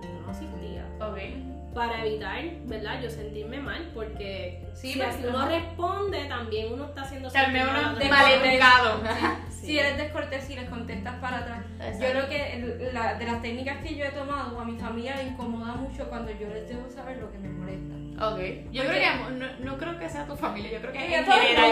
yo 0.02 0.10
no 0.26 0.30
asistía. 0.32 0.86
Ok. 1.00 1.74
Para 1.74 2.06
evitar, 2.06 2.44
¿verdad? 2.66 3.02
Yo 3.02 3.10
sentirme 3.10 3.60
mal, 3.60 3.90
porque 3.96 4.64
Sí, 4.76 4.94
si 4.94 5.00
pero- 5.00 5.10
así 5.12 5.24
uno 5.28 5.48
responde, 5.48 6.26
también 6.26 6.72
uno 6.74 6.86
está 6.86 7.02
haciendo 7.02 7.30
a 7.30 7.32
uno 7.32 8.00
maleducado. 8.10 9.02
persona. 9.02 9.40
Sí. 9.64 9.68
Si 9.72 9.80
eres 9.80 9.98
descortés 9.98 10.50
y 10.50 10.56
les 10.56 10.70
contestas 10.70 11.16
para 11.22 11.38
atrás. 11.40 11.66
Yo 12.00 12.10
creo 12.10 12.28
que 12.30 12.90
la- 12.94 13.14
de 13.16 13.26
las 13.26 13.42
técnicas 13.42 13.78
que 13.84 13.96
yo 13.96 14.06
he 14.06 14.10
tomado, 14.12 14.60
a 14.60 14.66
mi 14.66 14.78
familia 14.78 15.16
le 15.16 15.24
incomoda 15.24 15.74
mucho 15.76 16.10
cuando 16.10 16.32
yo 16.32 16.48
les 16.50 16.68
debo 16.68 16.90
saber 16.90 17.18
lo 17.18 17.32
que 17.32 17.38
me 17.40 17.50
molesta. 17.50 18.28
Ok. 18.28 18.40
Yo 18.72 18.84
creo 18.84 18.94
que 18.94 19.34
no, 19.34 19.48
no 19.72 19.78
creo 19.78 19.98
que 19.98 20.10
sea 20.10 20.26
tu 20.26 20.36
familia, 20.36 20.72
yo 20.72 20.80
creo 20.82 20.92
que 20.94 21.16
en 21.16 21.24
a 21.24 21.26
todo 21.26 21.36
el 21.36 21.42
general, 21.48 21.72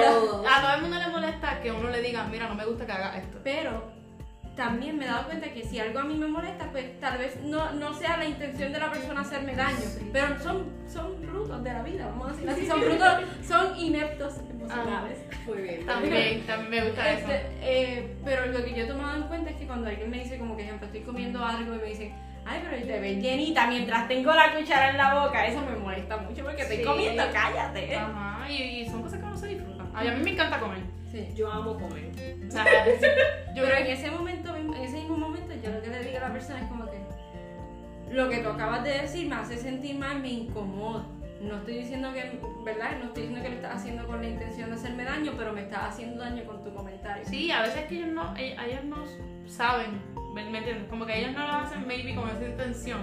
a 0.49 0.61
todo 0.61 0.75
el 0.75 0.81
mundo 0.81 0.97
le 0.99 1.07
molesta 1.09 1.59
que 1.61 1.71
uno 1.71 1.89
le 1.89 2.01
diga, 2.01 2.23
mira, 2.25 2.47
no 2.47 2.55
me 2.55 2.65
gusta 2.65 2.85
que 2.85 2.91
haga 2.93 3.17
esto. 3.17 3.39
Pero 3.43 3.91
también 4.55 4.97
me 4.97 5.05
he 5.05 5.07
dado 5.07 5.25
cuenta 5.25 5.51
que 5.53 5.63
si 5.63 5.79
algo 5.79 5.99
a 5.99 6.03
mí 6.03 6.15
me 6.15 6.27
molesta, 6.27 6.69
pues 6.71 6.99
tal 6.99 7.17
vez 7.17 7.41
no, 7.43 7.71
no 7.73 7.93
sea 7.93 8.17
la 8.17 8.25
intención 8.25 8.71
de 8.73 8.79
la 8.79 8.91
persona 8.91 9.21
hacerme 9.21 9.55
daño. 9.55 9.77
Pero 10.11 10.39
son, 10.39 10.65
son 10.87 11.21
brutos 11.21 11.63
de 11.63 11.73
la 11.73 11.81
vida, 11.83 12.05
vamos 12.07 12.27
a 12.27 12.31
decirlo 12.31 12.51
así. 12.51 12.65
Son 12.67 12.79
brutos, 12.81 13.13
son 13.47 13.77
ineptos 13.79 14.33
emocionales. 14.49 15.19
Muy 15.47 15.57
bien. 15.61 15.85
También, 15.85 16.41
también 16.45 16.69
me 16.69 16.89
gusta 16.89 17.11
eso. 17.11 17.31
Este, 17.31 17.47
eh, 17.61 18.15
pero 18.25 18.45
lo 18.47 18.63
que 18.63 18.73
yo 18.75 18.83
he 18.83 18.87
tomado 18.87 19.17
en 19.17 19.23
cuenta 19.23 19.49
es 19.51 19.55
que 19.55 19.65
cuando 19.67 19.87
alguien 19.87 20.09
me 20.09 20.19
dice 20.19 20.37
como 20.37 20.55
que 20.57 20.63
ejemplo 20.63 20.85
estoy 20.85 21.01
comiendo 21.01 21.43
algo 21.43 21.73
y 21.75 21.77
me 21.77 21.85
dicen 21.85 22.13
ay 22.45 22.59
pero 22.67 22.85
te 22.87 22.99
ves 22.99 23.21
llenita 23.21 23.67
mientras 23.67 24.07
tengo 24.07 24.33
la 24.33 24.55
cuchara 24.55 24.89
en 24.89 24.97
la 24.97 25.25
boca 25.25 25.45
eso 25.45 25.61
me 25.61 25.75
molesta 25.77 26.17
mucho 26.17 26.43
porque 26.43 26.63
estoy 26.63 26.77
Sí. 26.77 26.83
comiendo 26.83 27.23
cállate 27.31 27.95
Ajá, 27.95 28.49
y, 28.51 28.81
y 28.81 28.85
son 28.89 29.03
cosas 29.03 29.19
que 29.19 29.25
no 29.25 29.37
se 29.37 29.47
disfrutan. 29.47 29.91
Ay, 29.93 30.07
a 30.07 30.13
mí 30.13 30.23
me 30.23 30.31
encanta 30.31 30.59
comer. 30.59 30.79
Sí. 31.11 31.27
Yo 31.35 31.51
amo 31.51 31.77
comer. 31.77 32.11
O 32.47 32.51
sea, 32.51 32.65
yo 33.55 33.63
creo 33.63 33.77
que 33.77 33.91
en 33.91 33.97
ese 33.97 34.11
momento 34.11 34.55
en 34.55 34.73
ese 34.73 34.97
mismo 34.97 35.17
momento 35.17 35.53
yo 35.63 35.71
lo 35.71 35.81
que 35.81 35.89
le 35.89 36.03
digo 36.03 36.17
a 36.17 36.27
la 36.27 36.33
persona 36.33 36.61
es 36.61 36.67
como 36.67 36.85
que 36.89 36.99
lo 38.11 38.29
que 38.29 38.39
tú 38.39 38.49
acabas 38.49 38.83
de 38.83 38.91
decir 39.01 39.29
me 39.29 39.35
hace 39.35 39.57
sentir 39.57 39.95
mal, 39.97 40.21
me 40.21 40.29
incomoda. 40.29 41.05
No 41.41 41.57
estoy 41.57 41.77
diciendo 41.77 42.13
que, 42.13 42.39
¿verdad? 42.63 42.97
No 42.99 43.05
estoy 43.05 43.23
diciendo 43.23 43.41
que 43.41 43.49
lo 43.49 43.55
estás 43.55 43.75
haciendo 43.77 44.05
con 44.05 44.21
la 44.21 44.27
intención 44.27 44.69
de 44.69 44.75
hacerme 44.75 45.05
daño, 45.05 45.33
pero 45.37 45.53
me 45.53 45.61
estás 45.61 45.93
haciendo 45.93 46.21
daño 46.21 46.43
con 46.43 46.63
tu 46.63 46.73
comentario. 46.73 47.23
Sí, 47.25 47.49
a 47.49 47.63
veces 47.63 47.85
que 47.85 47.95
ellos 47.95 48.09
no, 48.09 48.35
e- 48.37 48.55
ellos 48.67 48.83
no 48.83 48.97
saben, 49.47 50.01
¿me, 50.35 50.41
entiendes? 50.41 50.87
Como 50.89 51.05
que 51.05 51.19
ellos 51.19 51.31
no 51.31 51.47
lo 51.47 51.53
hacen 51.53 51.87
maybe 51.87 52.13
con 52.13 52.29
esa 52.29 52.45
intención, 52.45 52.99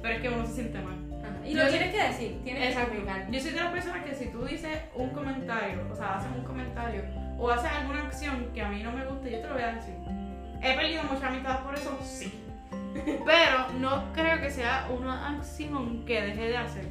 pero 0.00 0.14
es 0.14 0.20
que 0.22 0.28
uno 0.28 0.46
se 0.46 0.54
siente 0.54 0.80
mal. 0.80 0.96
Ajá. 1.20 1.46
Y 1.46 1.54
lo 1.54 1.68
tienes 1.68 1.92
que 1.92 2.02
decir, 2.02 2.40
tienes 2.44 2.74
que 2.74 2.82
explicar. 2.82 3.30
Yo 3.30 3.40
soy 3.40 3.50
de 3.50 3.60
las 3.60 3.72
personas 3.72 4.04
que 4.04 4.14
si 4.14 4.28
tú 4.28 4.44
dices 4.44 4.78
un 4.94 5.10
comentario, 5.10 5.86
o 5.90 5.94
sea, 5.94 6.16
haces 6.16 6.30
un 6.34 6.44
comentario 6.44 7.02
o 7.38 7.50
haces 7.50 7.70
alguna 7.70 8.02
acción 8.02 8.50
que 8.54 8.62
a 8.62 8.68
mí 8.68 8.82
no 8.82 8.92
me 8.92 9.04
guste, 9.04 9.30
yo 9.30 9.40
te 9.40 9.46
lo 9.48 9.54
voy 9.54 9.62
a 9.62 9.72
decir. 9.74 9.94
He 10.62 10.74
perdido 10.74 11.02
muchas 11.04 11.24
amistades 11.24 11.58
por 11.60 11.74
eso, 11.74 11.98
sí. 12.02 12.32
Pero 13.26 13.72
no 13.78 14.12
creo 14.12 14.40
que 14.40 14.50
sea 14.50 14.88
una 14.90 15.36
acción 15.36 16.04
que 16.06 16.20
deje 16.22 16.48
de 16.48 16.56
hacer. 16.56 16.84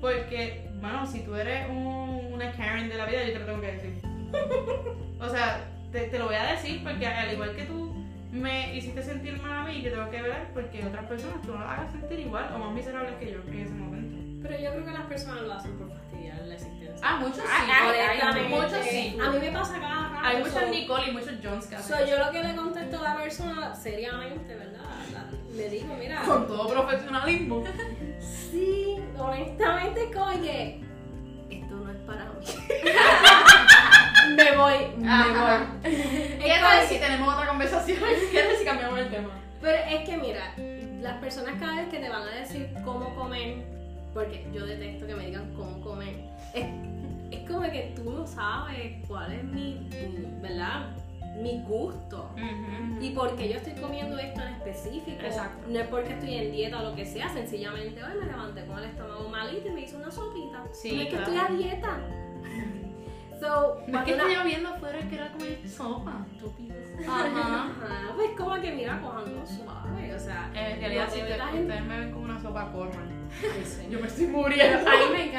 Porque, 0.00 0.68
bueno, 0.80 1.06
si 1.06 1.20
tú 1.20 1.34
eres 1.36 1.68
un- 1.70 2.32
una 2.32 2.50
Karen 2.52 2.88
de 2.88 2.96
la 2.96 3.06
vida, 3.06 3.24
yo 3.24 3.32
te 3.34 3.38
lo 3.38 3.46
tengo 3.46 3.60
que 3.60 3.72
decir. 3.72 4.02
O 5.20 5.28
sea, 5.28 5.64
te, 5.92 6.00
te 6.08 6.18
lo 6.18 6.26
voy 6.26 6.34
a 6.34 6.50
decir 6.52 6.82
porque 6.82 7.06
al 7.06 7.32
igual 7.32 7.54
que 7.54 7.62
tú 7.64 7.94
me 8.32 8.74
hiciste 8.76 9.02
sentir 9.04 9.40
mal 9.40 9.52
a 9.52 9.62
mí, 9.70 9.80
yo 9.82 9.92
tengo 9.92 10.10
que 10.10 10.20
ver 10.20 10.48
porque 10.52 10.84
otras 10.84 11.04
personas 11.06 11.40
tú 11.42 11.52
no 11.52 11.60
las 11.60 11.78
hagas 11.78 11.92
sentir 11.92 12.18
igual 12.20 12.50
o 12.54 12.58
más 12.58 12.72
miserables 12.72 13.14
que 13.20 13.30
yo 13.30 13.38
en 13.46 13.58
ese 13.60 13.72
momento. 13.72 14.18
Pero 14.42 14.58
yo 14.60 14.72
creo 14.72 14.84
que 14.84 14.90
las 14.90 15.06
personas 15.06 15.42
lo 15.42 15.52
hacen 15.52 15.78
por 15.78 15.86
existencia. 15.88 16.01
Ah, 17.02 17.16
muchos 17.20 17.38
sí. 17.38 17.42
Ay, 17.50 17.70
ay, 17.70 18.00
ay, 18.00 18.20
Honestamente, 18.22 18.48
muchos 18.56 18.86
sí. 18.88 19.18
A 19.22 19.30
mí 19.30 19.38
me 19.40 19.50
pasa 19.52 19.80
cada 19.80 20.08
rato. 20.08 20.26
Hay 20.26 20.36
muchos 20.38 20.68
Nicole 20.70 21.08
y 21.08 21.12
muchos 21.12 21.32
Jones 21.42 21.66
que 21.66 21.76
hacen 21.76 21.98
so, 21.98 22.06
yo 22.06 22.18
lo 22.18 22.30
que 22.30 22.42
le 22.42 22.54
contesto 22.54 22.98
a 22.98 23.02
la 23.02 23.16
persona 23.16 23.74
seriamente, 23.74 24.54
¿verdad? 24.54 24.80
La- 25.12 25.56
le 25.56 25.68
digo, 25.68 25.94
mira. 25.98 26.22
con 26.22 26.46
todo 26.46 26.68
profesionalismo. 26.68 27.64
Sí, 28.20 28.96
honestamente 29.18 30.04
es 30.04 30.14
como 30.16 30.30
que 30.40 30.80
esto 31.50 31.74
no 31.74 31.90
es 31.90 31.96
para 32.06 32.24
mí. 32.26 32.46
Me 34.36 34.56
voy, 34.56 34.74
me 34.96 35.08
voy. 35.08 35.82
¿Qué 35.82 36.54
tal 36.60 36.86
si 36.86 36.98
tenemos 36.98 37.34
otra 37.34 37.48
conversación? 37.48 37.98
¿Qué 38.32 38.42
tal 38.42 38.56
si 38.56 38.64
cambiamos 38.64 38.98
el 39.00 39.10
tema? 39.10 39.30
Pero 39.60 39.78
es 39.90 40.08
que 40.08 40.16
mira, 40.16 40.54
las 41.00 41.18
personas 41.18 41.54
cada 41.60 41.76
vez 41.76 41.88
que 41.88 41.98
te 41.98 42.08
van 42.08 42.22
a 42.22 42.30
decir 42.30 42.72
cómo 42.84 43.14
comer, 43.16 43.56
porque 44.14 44.46
yo 44.54 44.64
detesto 44.64 45.06
que 45.06 45.14
me 45.14 45.26
digan 45.26 45.52
cómo 45.54 45.80
comer, 45.82 46.14
es, 46.54 46.66
es 47.30 47.48
como 47.50 47.62
que 47.62 47.92
tú 47.96 48.10
no 48.10 48.26
sabes 48.26 49.04
cuál 49.06 49.32
es 49.32 49.44
mi, 49.44 49.88
¿verdad? 50.40 50.86
Mi 51.40 51.62
gusto. 51.66 52.28
Y 53.00 53.10
porque 53.10 53.48
yo 53.48 53.56
estoy 53.56 53.72
comiendo 53.74 54.18
esto 54.18 54.40
en 54.42 54.48
específico, 54.54 55.22
Exacto. 55.24 55.66
no 55.68 55.78
es 55.80 55.86
porque 55.88 56.12
estoy 56.12 56.34
en 56.34 56.52
dieta 56.52 56.80
o 56.80 56.90
lo 56.90 56.94
que 56.94 57.06
sea, 57.06 57.28
sencillamente 57.30 58.02
hoy 58.04 58.18
me 58.20 58.26
levanté 58.26 58.64
con 58.66 58.78
el 58.78 58.84
estómago 58.84 59.28
malito 59.28 59.68
y 59.68 59.72
me 59.72 59.80
hice 59.82 59.96
una 59.96 60.10
sopita. 60.10 60.62
Sí, 60.72 60.94
no 60.94 61.02
es 61.02 61.08
que 61.08 61.16
estoy 61.16 61.36
a 61.36 61.46
dieta. 61.48 62.00
So, 63.40 63.82
No 63.88 63.98
es 63.98 64.04
que 64.04 64.14
una- 64.14 64.22
estoy 64.22 64.36
lloviendo 64.36 64.68
afuera 64.68 65.00
y 65.00 65.02
quiero 65.08 65.24
comer 65.32 65.68
sopa. 65.68 66.24
Ajá. 67.08 67.64
Ajá, 67.84 68.12
pues 68.14 68.30
como 68.38 68.54
que 68.60 68.70
mira, 68.70 69.00
cojando 69.00 69.44
suave, 69.44 70.14
o 70.14 70.18
sea, 70.20 70.48
En 70.54 70.78
realidad, 70.78 71.08
si 71.10 71.20
te 71.22 71.32
ustedes 71.32 71.84
me 71.84 71.98
ven 71.98 72.12
con 72.12 72.22
una 72.22 72.40
sopa, 72.40 72.70
corran. 72.70 73.10
Yo 73.90 73.98
me 73.98 74.06
estoy 74.06 74.26
muriendo. 74.28 74.88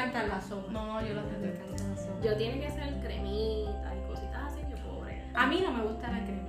Encantan 0.04 0.28
las. 0.28 0.50
No, 0.50 1.00
yo 1.06 1.14
las 1.14 1.24
detesto. 1.30 1.64
encantan 1.64 1.90
las 1.90 2.00
sopas. 2.04 2.24
Yo 2.24 2.36
tiene 2.36 2.60
que 2.60 2.70
ser 2.70 3.00
cremita 3.00 3.94
y 3.94 4.08
cositas 4.08 4.42
así, 4.52 4.60
yo 4.70 4.76
pobre. 4.88 5.22
A 5.34 5.46
mí 5.46 5.62
no 5.64 5.72
me 5.72 5.84
gusta 5.84 6.10
la 6.10 6.18
crema. 6.24 6.48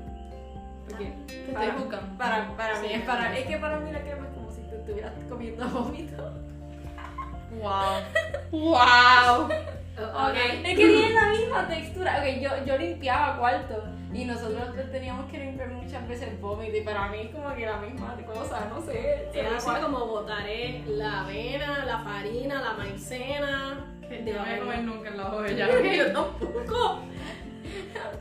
Porque 0.87 1.05
Te 1.27 1.39
estoy 1.39 1.53
para, 1.53 1.75
buscando. 1.75 2.17
para, 2.17 2.55
para 2.55 2.79
mí 2.81 2.87
es 2.91 3.01
para 3.03 3.37
es 3.37 3.47
que 3.47 3.57
para 3.57 3.79
mí 3.79 3.91
la 3.91 4.01
crema 4.01 4.27
es 4.27 4.33
como 4.35 4.51
si 4.51 4.61
tú 4.61 4.75
estuvieras 4.75 5.13
comiendo 5.27 5.67
vómito. 5.73 6.33
Wow. 7.59 8.01
Wow. 8.51 9.49
Ok, 9.97 10.35
es 10.35 10.61
que 10.61 10.75
tiene 10.75 11.13
la 11.13 11.29
misma 11.29 11.67
textura. 11.67 12.19
Ok, 12.19 12.41
yo, 12.41 12.49
yo 12.65 12.77
limpiaba 12.77 13.37
cuarto 13.37 13.83
y 14.13 14.25
nosotros 14.25 14.69
teníamos 14.91 15.29
que 15.31 15.39
limpiar 15.39 15.69
muchas 15.69 16.07
veces 16.07 16.29
el 16.29 16.37
vómito 16.37 16.77
y 16.77 16.81
para 16.81 17.07
mí 17.07 17.19
es 17.23 17.29
como 17.35 17.53
que 17.55 17.65
la 17.65 17.77
misma 17.77 18.15
cosa, 18.25 18.69
no 18.73 18.81
sé. 18.81 19.29
Es 19.33 19.51
así 19.51 19.81
como 19.81 20.05
botaré 20.05 20.83
la 20.87 21.21
avena, 21.21 21.85
la 21.85 21.99
farina, 21.99 22.61
la 22.61 22.73
maicena. 22.73 23.85
Que 24.07 24.23
yo 24.23 24.33
no 24.33 24.39
voy 24.41 24.53
a 24.53 24.59
comer 24.59 24.83
nunca 24.83 25.09
en 25.09 25.17
la 25.17 25.33
olla. 25.33 25.81
Yo 25.97 26.11
tampoco. 26.13 26.99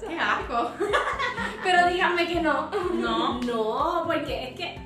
Qué 0.08 0.18
asco. 0.18 0.70
Pero 1.62 1.88
díganme 1.88 2.26
que 2.26 2.40
no. 2.40 2.70
No. 2.94 3.40
No, 3.42 4.02
porque 4.06 4.44
es 4.44 4.54
que 4.54 4.80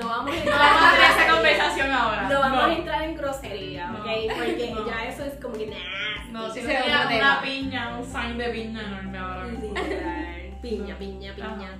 no, 0.00 0.08
vamos 0.08 0.30
a 0.30 0.34
No 0.34 0.40
entrar, 0.40 0.58
vamos 0.58 0.82
a 0.82 0.92
tener 0.94 1.10
esa 1.10 1.32
conversación 1.34 1.90
ahora. 1.90 2.28
no 2.28 2.40
vamos 2.40 2.64
a 2.64 2.72
entrar 2.74 3.02
en 3.02 3.16
grosería, 3.16 3.86
No. 3.88 3.98
¿ok? 3.98 4.06
Porque 4.36 4.70
No. 4.74 4.86
ya 4.86 5.04
eso 5.04 5.24
es 5.24 5.34
como 5.34 5.54
que 5.54 5.66
nasty. 5.66 6.32
No, 6.32 6.52
si 6.52 6.60
otro 6.60 6.72
una 6.86 7.08
tema. 7.08 7.40
piña, 7.42 7.98
un 7.98 8.04
sign 8.04 8.38
de 8.38 8.48
piña 8.50 8.80
enorme 8.82 9.18
ahora. 9.18 9.46
Literal. 9.46 10.58
Piña, 10.62 10.98
piña, 10.98 11.34
piña. 11.34 11.70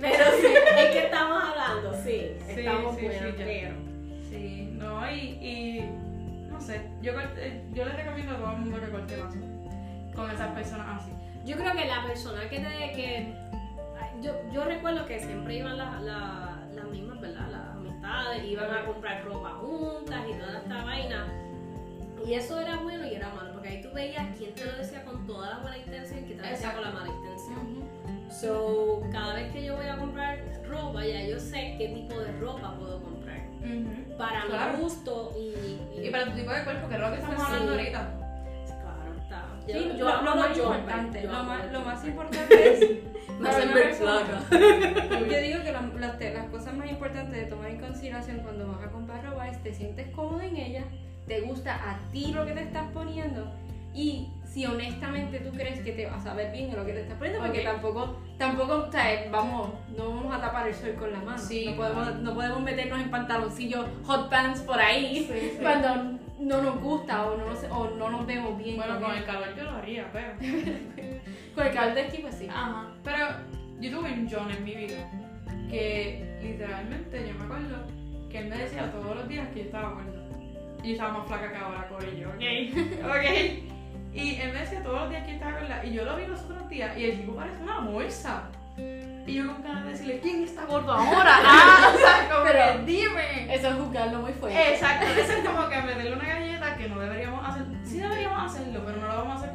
Pero 0.00 0.24
sí, 0.40 0.46
es 0.46 0.90
que 0.90 0.98
estamos 1.06 1.42
hablando, 1.42 1.92
sí, 2.02 2.36
Sí, 2.46 2.60
estamos 2.60 2.96
sí, 2.96 3.02
buenos, 3.06 3.22
sí, 3.30 3.34
ya. 3.38 3.44
pero. 3.44 3.74
Sí, 4.28 4.68
no, 4.72 5.10
y, 5.10 5.18
y 5.20 5.90
no 6.50 6.60
sé, 6.60 6.82
yo, 7.02 7.14
corté- 7.14 7.62
yo 7.72 7.84
les 7.84 7.96
recomiendo 7.96 8.34
a 8.34 8.36
todo 8.36 8.50
el 8.52 8.58
mundo 8.58 8.80
que 8.80 8.88
corte 8.90 9.16
lazo 9.16 9.36
con 10.14 10.30
esas 10.30 10.48
personas 10.54 11.00
así. 11.02 11.10
Yo 11.44 11.56
creo 11.56 11.72
que 11.72 11.84
la 11.86 12.04
persona 12.06 12.48
que 12.48 12.58
te. 12.58 12.92
Que, 12.94 13.32
yo, 14.22 14.32
yo 14.52 14.64
recuerdo 14.64 15.04
que 15.06 15.18
siempre 15.20 15.56
iban 15.56 15.76
las 15.78 16.02
la, 16.02 16.58
las 16.74 16.84
mismas, 16.86 17.20
¿verdad? 17.20 17.48
Las 17.50 17.76
amistades, 17.76 18.44
iban 18.44 18.70
a 18.74 18.84
comprar 18.84 19.24
ropa 19.24 19.50
juntas 19.60 20.20
y 20.28 20.32
toda 20.38 20.58
esta 20.58 20.84
vaina. 20.84 21.26
Y 22.26 22.34
eso 22.34 22.58
era 22.60 22.76
bueno 22.78 23.06
y 23.06 23.14
era 23.14 23.28
malo, 23.34 23.52
porque 23.52 23.68
ahí 23.68 23.82
tú 23.82 23.88
veías 23.94 24.26
quién 24.36 24.52
te 24.54 24.64
lo 24.64 24.72
decía 24.76 25.04
con 25.04 25.26
toda 25.26 25.50
la 25.50 25.58
buena 25.58 25.78
intención 25.78 26.20
y 26.20 26.22
quién 26.24 26.38
te 26.38 26.44
lo 26.44 26.50
decía 26.50 26.72
con 26.72 26.82
la 26.82 26.90
mala 26.90 27.08
intención. 27.08 27.86
So, 28.30 29.02
cada 29.12 29.34
vez 29.34 29.52
que 29.52 29.64
yo 29.64 29.76
voy 29.76 29.86
a 29.86 29.96
comprar 29.96 30.38
ropa, 30.68 31.04
ya 31.04 31.22
yo 31.26 31.38
sé 31.38 31.76
qué 31.78 31.88
tipo 31.94 32.18
de 32.20 32.32
ropa 32.40 32.74
puedo 32.78 33.00
comprar. 33.02 33.36
Para 34.18 34.42
Claro. 34.46 34.76
mi 34.76 34.82
gusto 34.82 35.32
y, 35.38 36.06
Y 36.06 36.10
para 36.10 36.24
tu 36.26 36.32
tipo 36.32 36.50
de 36.52 36.64
cuerpo, 36.64 36.88
que 36.88 36.94
es 36.94 37.00
lo 37.00 37.08
que 37.10 37.14
estamos 37.16 37.36
Sí. 37.38 37.42
hablando 37.46 37.72
ahorita. 37.72 38.10
Claro, 38.66 39.14
está. 39.22 39.44
Sí, 39.66 39.72
Yo- 39.72 39.80
lo, 39.80 39.94
yo 39.96 40.22
lo 40.22 40.34
más 40.36 40.56
importante, 40.56 41.22
yo 41.22 41.32
lo 41.32 41.42
más, 41.44 41.72
lo 41.72 41.80
más 41.80 42.04
importante 42.04 42.72
es 42.72 42.90
Me 43.40 43.48
hacen 43.48 43.72
ver 43.74 43.94
flaca. 43.94 44.42
Yo 44.50 45.40
digo 45.40 45.62
que 45.62 45.72
la- 45.72 45.90
las, 45.98 46.18
te- 46.18 46.32
las 46.34 46.46
cosas 46.46 46.74
más 46.74 46.88
importantes 46.90 47.32
de 47.38 47.44
tomar 47.46 47.70
en 47.70 47.80
consideración 47.80 48.38
cuando 48.40 48.68
vas 48.68 48.82
a 48.86 48.90
comprar 48.90 49.24
ropa 49.24 49.48
es 49.48 49.62
te 49.62 49.74
sientes 49.74 50.08
cómodo 50.14 50.40
en 50.40 50.56
ella, 50.56 50.84
te 51.26 51.40
gusta 51.42 51.74
a 51.74 51.98
ti 52.12 52.32
lo 52.32 52.46
que 52.46 52.52
te 52.52 52.62
estás 52.62 52.86
poniendo 52.92 53.50
y 53.94 54.28
si 54.44 54.64
honestamente 54.66 55.40
tú 55.40 55.50
crees 55.52 55.80
que 55.80 55.92
te 55.92 56.06
vas 56.06 56.24
a 56.26 56.34
ver 56.34 56.52
bien 56.52 56.70
en 56.70 56.76
lo 56.76 56.84
que 56.86 56.92
te 56.92 57.00
estás 57.02 57.16
poniendo, 57.18 57.42
porque 57.42 57.60
tampoco, 57.62 58.16
tampoco, 58.38 58.86
o 58.88 58.92
sea, 58.92 59.26
vamos, 59.30 59.70
no 59.96 60.08
vamos 60.14 60.34
a 60.34 60.40
tapar 60.40 60.68
el 60.68 60.74
sol 60.74 60.94
con 60.98 61.12
la 61.12 61.20
mano. 61.20 61.38
Sí, 61.38 61.66
no, 61.70 61.76
podemos, 61.76 62.14
no 62.16 62.34
podemos 62.34 62.62
meternos 62.62 63.00
en 63.00 63.10
pantaloncillos 63.10 63.86
hot 64.04 64.30
pants 64.30 64.60
por 64.60 64.78
ahí 64.78 65.26
Sí, 65.30 65.50
sí. 65.52 65.58
cuando 65.60 66.18
no 66.38 66.62
nos 66.62 66.80
gusta 66.82 67.26
o 67.26 67.36
no, 67.36 67.46
nos- 67.46 67.64
o 67.70 67.90
no 67.96 68.10
nos 68.10 68.26
vemos 68.26 68.56
bien. 68.58 68.76
Bueno, 68.76 69.00
con 69.00 69.12
el 69.14 69.24
calor 69.24 69.54
yo 69.56 69.64
lo 69.64 69.70
haría, 69.72 70.10
pero. 70.12 70.28
Con 71.56 71.66
el 71.66 71.98
aquí, 71.98 72.18
pues 72.18 72.34
sí. 72.34 72.46
Ajá. 72.50 72.86
Pero 73.02 73.26
yo 73.80 73.90
tuve 73.90 74.12
un 74.12 74.28
John 74.30 74.50
en 74.50 74.62
mi 74.62 74.74
vida 74.74 75.10
que 75.70 76.38
literalmente 76.42 77.26
yo 77.26 77.34
me 77.34 77.44
acuerdo 77.44 77.76
que 78.30 78.38
él 78.40 78.48
me 78.48 78.58
decía 78.58 78.92
todos 78.92 79.16
los 79.16 79.26
días 79.28 79.48
que 79.48 79.60
yo 79.60 79.64
estaba 79.64 79.90
gorda. 79.94 80.22
Y 80.82 80.88
yo 80.88 80.92
estaba 80.92 81.12
más 81.18 81.26
flaca 81.26 81.50
que 81.50 81.56
ahora, 81.56 81.88
Corillo, 81.88 82.28
ok, 82.28 82.34
ok. 83.08 84.14
Y 84.14 84.34
él 84.36 84.52
me 84.52 84.60
decía 84.60 84.82
todos 84.82 85.00
los 85.00 85.10
días 85.10 85.22
que 85.24 85.28
yo 85.30 85.34
estaba 85.36 85.58
gorda. 85.60 85.84
Y 85.84 85.92
yo 85.94 86.04
lo 86.04 86.16
vi 86.16 86.26
los 86.26 86.40
otros 86.42 86.68
días 86.68 86.96
y 86.98 87.04
el 87.06 87.16
tipo 87.20 87.34
parece 87.34 87.62
una 87.62 87.80
bolsa. 87.80 88.50
Y 89.26 89.34
yo 89.34 89.46
con 89.46 89.62
ganas 89.62 89.84
de 89.84 89.90
decirle, 89.92 90.20
¿quién 90.20 90.44
está 90.44 90.66
gordo 90.66 90.92
ahora? 90.92 91.38
Ah, 91.42 91.92
o 91.94 91.98
sea, 91.98 92.28
como 92.30 92.44
Pero- 92.44 92.84
que 92.84 92.92
dime. 92.92 93.54
Eso 93.54 93.68
es 93.68 93.74
juzgarlo 93.76 94.18
muy 94.20 94.32
fuerte. 94.34 94.74
Exacto, 94.74 95.06
eso 95.06 95.32
es 95.32 95.44
como 95.48 95.68
que 95.70 95.80
meterle 95.82 96.12
una 96.12 96.24
galleta 96.24 96.76
que 96.76 96.88
no 96.88 97.00
deberíamos 97.00 97.48
hacer. 97.48 97.64
Sí 97.82 97.98
deberíamos 97.98 98.52
hacerlo, 98.52 98.82
pero 98.84 98.98
no 98.98 99.08
lo 99.08 99.14
vamos 99.16 99.32
a 99.42 99.46
hacer 99.46 99.54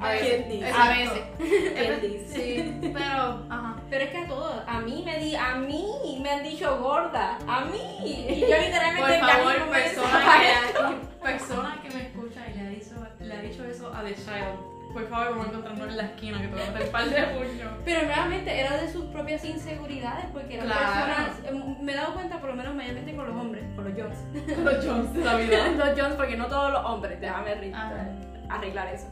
A 0.00 0.10
veces. 0.10 0.28
¿Quién 0.46 0.48
dice? 0.48 0.72
A 0.72 0.88
veces. 0.88 1.22
¿Quién 1.38 2.00
dice? 2.00 2.34
Sí, 2.34 2.90
pero, 2.92 3.42
ajá. 3.50 3.76
Pero 3.88 4.04
es 4.04 4.10
que 4.10 4.18
a 4.18 4.26
todos, 4.26 4.62
a 4.66 4.80
mí 4.80 5.02
me 5.04 5.18
di, 5.18 5.34
a 5.36 5.54
mí 5.56 6.18
me 6.22 6.30
han 6.30 6.42
dicho 6.42 6.78
gorda, 6.80 7.38
a 7.46 7.64
mí. 7.64 7.78
Y 8.04 8.40
yo 8.40 8.46
literalmente 8.46 9.18
Por 9.18 9.28
favor, 9.30 9.66
me 9.70 9.78
persona 9.78 10.20
que, 10.40 11.24
persona 11.24 11.78
que 11.82 11.90
me 11.94 12.02
escucha 12.02 12.40
y 12.48 12.54
le 12.58 12.60
ha 12.66 12.70
dicho, 12.70 12.94
le 13.20 13.34
ha 13.34 13.40
dicho 13.40 13.64
eso 13.64 13.92
a 13.94 14.02
The 14.02 14.14
Child, 14.14 14.92
por 14.92 15.08
favor, 15.08 15.30
vamos 15.30 15.46
a 15.46 15.48
encontrarnos 15.50 15.88
en 15.88 15.96
la 15.98 16.02
esquina 16.04 16.40
que 16.40 16.48
te 16.48 16.54
voy 16.54 16.62
a 16.62 16.66
meter 16.66 16.82
el 16.82 16.88
par 16.88 17.04
de 17.10 17.22
puños. 17.22 17.72
Pero 17.84 18.00
realmente 18.06 18.58
era 18.60 18.76
de 18.78 18.90
sus 18.92 19.04
propias 19.06 19.44
inseguridades 19.44 20.24
porque 20.32 20.54
eran 20.54 20.66
Claro. 20.66 20.80
personas, 20.82 21.30
eh, 21.44 21.76
me 21.82 21.92
he 21.92 21.94
dado 21.94 22.14
cuenta 22.14 22.38
por 22.40 22.48
lo 22.50 22.56
menos 22.56 22.74
mayormente 22.74 23.14
con 23.14 23.26
los 23.26 23.36
hombres, 23.36 23.64
con 23.76 23.84
los 23.84 23.92
Jones. 23.94 24.18
Los 24.58 24.84
Jones 24.86 25.12
de 25.14 25.24
la 25.24 25.34
vida. 25.36 25.68
los 25.76 25.88
Jones 26.00 26.14
porque 26.16 26.36
no 26.36 26.46
todos 26.46 26.72
los 26.72 26.84
hombres, 26.84 27.20
déjame 27.20 27.50
arregl- 27.52 27.74
Ajá. 27.74 28.08
arreglar 28.48 28.88
eso. 28.94 29.06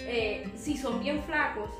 Eh, 0.00 0.48
si 0.56 0.76
son 0.76 1.00
bien 1.00 1.22
flacos, 1.24 1.70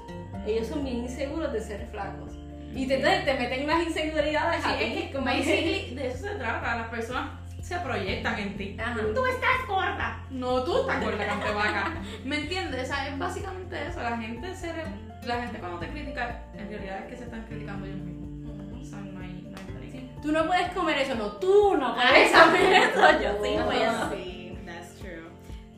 ellos 0.46 0.66
son 0.66 0.84
bien 0.84 0.98
inseguros 0.98 1.52
de 1.52 1.60
ser 1.60 1.86
flacos. 1.90 2.32
Y 2.74 2.86
te, 2.86 2.98
te 2.98 3.34
meten 3.34 3.66
las 3.66 3.86
inseguridades 3.86 4.62
Sí, 4.62 4.70
es 4.80 4.92
que 5.04 5.12
como 5.12 5.24
basically 5.24 5.94
de 5.94 6.08
eso 6.08 6.18
se 6.28 6.34
trata. 6.34 6.76
Las 6.76 6.88
personas 6.88 7.30
se 7.62 7.76
proyectan 7.78 8.38
en 8.38 8.56
ti. 8.56 8.76
Ajá. 8.78 8.94
Tú 9.14 9.24
estás 9.26 9.66
gorda. 9.66 10.20
No, 10.30 10.62
tú 10.62 10.80
estás 10.80 11.02
gorda, 11.02 11.26
cantevaca. 11.26 11.94
¿Me 12.24 12.40
entiendes? 12.40 12.84
O 12.84 12.86
sea, 12.94 13.08
es 13.08 13.18
básicamente 13.18 13.76
eso. 13.88 14.02
La 14.02 14.16
gente 14.18 14.54
se 14.54 14.72
re- 14.72 14.84
la 15.24 15.42
gente 15.42 15.58
cuando 15.58 15.78
te 15.78 15.88
critica, 15.88 16.44
en 16.54 16.68
realidad 16.68 16.98
es 17.00 17.06
que 17.10 17.16
se 17.16 17.24
están 17.24 17.44
criticando 17.46 17.86
ellos 17.86 17.98
mismos. 17.98 18.80
O 18.80 18.84
sea, 18.84 18.98
no 19.00 19.20
hay, 19.20 19.48
no 19.50 19.56
hay. 19.80 20.10
Tú 20.22 20.32
no 20.32 20.46
puedes 20.46 20.68
comer 20.72 20.98
eso, 20.98 21.14
no, 21.14 21.32
tú 21.32 21.76
no 21.76 21.88
Ah, 21.96 22.08
puedes 22.10 22.28
exacto. 22.28 22.56
comer 22.58 22.72
eso, 22.82 23.22
yo 23.22 23.32
sí 23.44 23.58
puedo. 23.64 24.10
sí, 24.12 24.58
that's 24.66 24.94
true. 24.98 25.22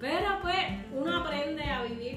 Pero 0.01 0.38
pues 0.42 0.57
uno 0.94 1.18
aprende 1.22 1.62
a 1.64 1.83
vivir 1.83 2.08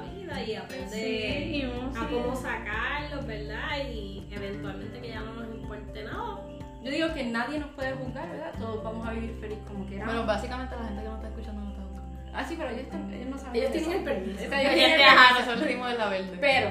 la 0.00 0.12
vida 0.12 0.42
y 0.42 0.54
aprende 0.54 0.88
Sí, 0.88 1.62
a 1.96 2.08
cómo 2.08 2.34
sacarlos, 2.36 3.26
¿verdad? 3.26 3.78
Y 3.92 4.26
eventualmente 4.30 5.00
que 5.00 5.08
ya 5.08 5.20
no 5.20 5.34
nos 5.34 5.54
importe 5.54 6.04
nada. 6.04 6.40
Yo 6.82 6.90
digo 6.90 7.14
que 7.14 7.24
nadie 7.24 7.58
nos 7.58 7.70
puede 7.70 7.92
juzgar, 7.94 8.28
¿verdad? 8.30 8.52
Todos 8.58 8.84
vamos 8.84 9.06
a 9.08 9.12
vivir 9.12 9.36
feliz 9.40 9.58
como 9.66 9.86
queramos. 9.86 10.12
Bueno, 10.14 10.26
básicamente 10.26 10.76
la 10.76 10.84
gente 10.84 11.02
que 11.02 11.08
no 11.08 11.14
está 11.16 11.28
escuchando 11.28 11.60
no 11.62 11.70
está 11.70 11.82
buscando. 11.82 12.18
ah, 12.34 12.44
sí, 12.46 12.54
pero 12.58 12.68
ellos, 12.70 12.82
están- 12.82 13.12
ellos 13.14 13.28
no 13.28 13.38
saben 13.38 13.56
Ellos 13.56 13.72
tienen 13.72 13.92
el 13.92 14.04
permiso. 14.04 14.42
Ellos 14.44 14.50
tienen 14.74 15.00
el 15.00 15.02
ajá, 15.02 15.28
permiso. 15.28 15.46
nosotros 15.46 15.68
dimos 15.68 15.90
de 15.92 15.98
la 15.98 16.08
verde. 16.08 16.36
Pero 16.40 16.70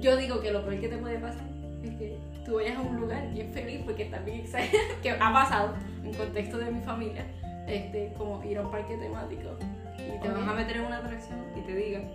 yo 0.00 0.16
digo 0.16 0.40
que 0.40 0.50
lo 0.52 0.64
peor 0.64 0.80
que 0.80 0.88
te 0.88 0.96
puede 0.98 1.18
pasar 1.18 1.44
es 1.82 1.90
que 1.96 2.18
tú 2.44 2.54
vayas 2.56 2.76
a 2.76 2.80
un 2.80 2.96
lugar 3.00 3.30
bien 3.32 3.50
feliz 3.52 3.82
porque 3.84 4.04
estás 4.04 4.24
bien 4.24 4.40
exagerado, 4.40 4.78
que 5.02 5.10
ha 5.10 5.32
pasado 5.32 5.74
en 6.02 6.12
contexto 6.14 6.58
de 6.58 6.70
mi 6.70 6.80
familia, 6.80 7.24
este, 7.66 8.12
como 8.16 8.42
ir 8.44 8.58
a 8.58 8.62
un 8.62 8.70
parque 8.70 8.96
temático 8.96 9.56
y 9.98 10.18
te 10.20 10.28
Ok. 10.30 10.34
van 10.38 10.48
a 10.48 10.52
meter 10.54 10.76
en 10.78 10.84
una 10.84 10.98
atracción 10.98 11.38
te 11.66 11.74
digan 11.74 12.10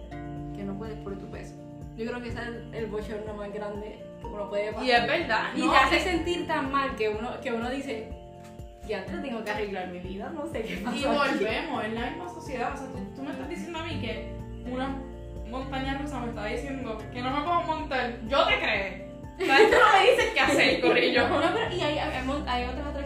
que 0.56 0.64
no 0.64 0.78
puedes 0.78 0.96
por 0.98 1.18
tu 1.18 1.26
peso. 1.30 1.56
Yo 1.98 2.06
creo 2.06 2.22
que 2.22 2.30
ese 2.30 2.40
es 2.40 2.48
el, 2.48 2.74
el 2.74 2.86
bochorno 2.88 3.34
más 3.34 3.52
grande 3.54 4.00
que 4.22 4.26
uno 4.26 4.50
puede 4.50 4.72
pasar. 4.72 4.86
Y 4.86 4.92
es 4.92 5.08
verdad. 5.08 5.44
Y 5.56 5.60
no, 5.62 5.72
te 5.72 5.78
hace 5.78 6.00
sentir 6.00 6.48
tan 6.48 6.72
mal 6.72 6.96
que 6.96 7.10
uno, 7.10 7.40
que 7.42 7.52
uno 7.52 7.70
dice, 7.70 8.10
ya 8.88 9.00
antes 9.00 9.22
tengo 9.22 9.44
que 9.44 9.52
arreglar 9.52 9.88
mi 9.90 10.00
vida, 10.00 10.30
no 10.30 10.46
sé 10.48 10.62
qué 10.64 10.78
pasa. 10.78 10.98
Y 10.98 11.04
volvemos, 11.04 11.84
es 11.84 11.94
la 11.94 12.10
misma 12.10 12.30
sociedad. 12.30 12.74
O 12.74 12.78
sea, 12.78 12.88
tú, 12.88 13.16
tú 13.16 13.24
me 13.24 13.32
estás 13.32 13.50
diciendo 13.50 13.80
a 13.80 13.84
mí 13.84 14.00
que 14.00 14.34
una 14.72 14.96
montaña 15.50 15.98
rusa 15.98 16.20
me 16.20 16.30
está 16.30 16.46
diciendo 16.46 16.98
que 17.12 17.22
no 17.22 17.32
me 17.32 17.42
puedo 17.44 17.62
montar. 17.62 18.16
Yo 18.28 18.46
te 18.48 18.60
creo. 18.60 19.10
O 19.42 19.46
sea, 19.46 19.58
tú 19.58 19.76
no 19.76 19.94
me 19.94 20.12
dices 20.12 20.32
qué 20.34 20.40
hacer, 20.40 20.82
corrillo. 20.82 21.30
No, 21.30 21.42
pero 21.54 21.76
y 21.76 21.82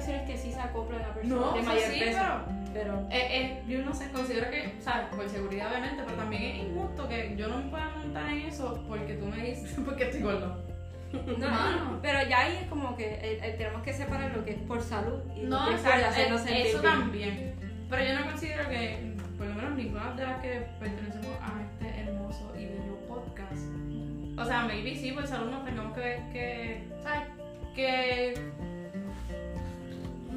atracciones 0.04 0.30
que 0.30 0.38
sí 0.38 0.52
se 0.52 0.60
acoplan 0.60 1.02
a 1.02 1.13
personas 1.13 1.39
No, 1.39 1.54
de 1.54 1.60
o 1.60 1.63
sea, 1.63 1.74
mayor 1.74 1.89
sí, 1.92 2.00
peso. 2.00 2.20
pero 2.20 2.63
Pero 2.74 3.08
eh, 3.12 3.28
eh, 3.32 3.63
yo 3.68 3.82
no 3.86 3.94
sé, 3.94 4.10
considero 4.12 4.50
que, 4.50 4.76
¿sabes? 4.80 5.08
Por 5.16 5.30
seguridad 5.30 5.70
obviamente, 5.70 6.04
pero 6.06 6.18
también 6.18 6.44
es 6.44 6.56
injusto 6.66 7.08
que 7.08 7.36
yo 7.38 7.48
no 7.48 7.58
me 7.58 7.70
pueda 7.70 7.89
montar 7.89 8.30
en 8.30 8.38
eso 8.48 8.84
porque 8.88 9.13
tú 9.16 9.26
me 9.26 9.38
dices, 9.38 9.78
porque 9.86 10.04
estoy 10.06 10.22
gordo. 10.22 10.63
No, 11.13 11.48
Mano. 11.48 12.00
pero 12.02 12.28
ya 12.28 12.39
ahí 12.39 12.58
es 12.63 12.68
como 12.70 12.96
que 12.98 13.06
eh, 13.06 13.39
eh, 13.44 13.56
tenemos 13.56 13.84
que 13.84 13.94
separar 13.94 14.36
lo 14.36 14.44
que 14.44 14.52
es 14.54 14.58
por 14.62 14.82
salud 14.82 15.20
y 15.36 15.42
No, 15.44 15.60
lo 15.66 15.70
que 15.70 15.76
es 15.76 15.82
por 15.82 15.92
hacernos 15.92 16.42
eh, 16.42 16.44
sentir 16.46 16.66
eso 16.66 16.82
bien. 16.82 16.92
también. 16.94 17.56
Pero 17.88 18.04
yo 18.04 18.20
no 18.20 18.26
considero 18.26 18.68
que, 18.70 19.13
por 19.38 19.46
lo 19.46 19.54
menos 19.54 19.76
ninguna 19.76 20.12
de 20.13 20.24
las 20.24 20.42
que 20.42 20.66
pertenecemos 20.80 21.38
a 21.39 21.62
este 21.62 22.02
hermoso 22.02 22.52
y 22.58 22.66
bello 22.66 22.98
podcast. 23.08 23.62
O 24.39 24.44
sea, 24.46 24.63
maybe 24.66 24.96
sí, 24.96 25.12
por 25.12 25.28
salud 25.28 25.52
nos 25.52 25.63
tengamos 25.63 25.94
que, 25.94 26.20
que 26.34 26.88
¿sabes? 27.04 27.28
Que 27.76 28.34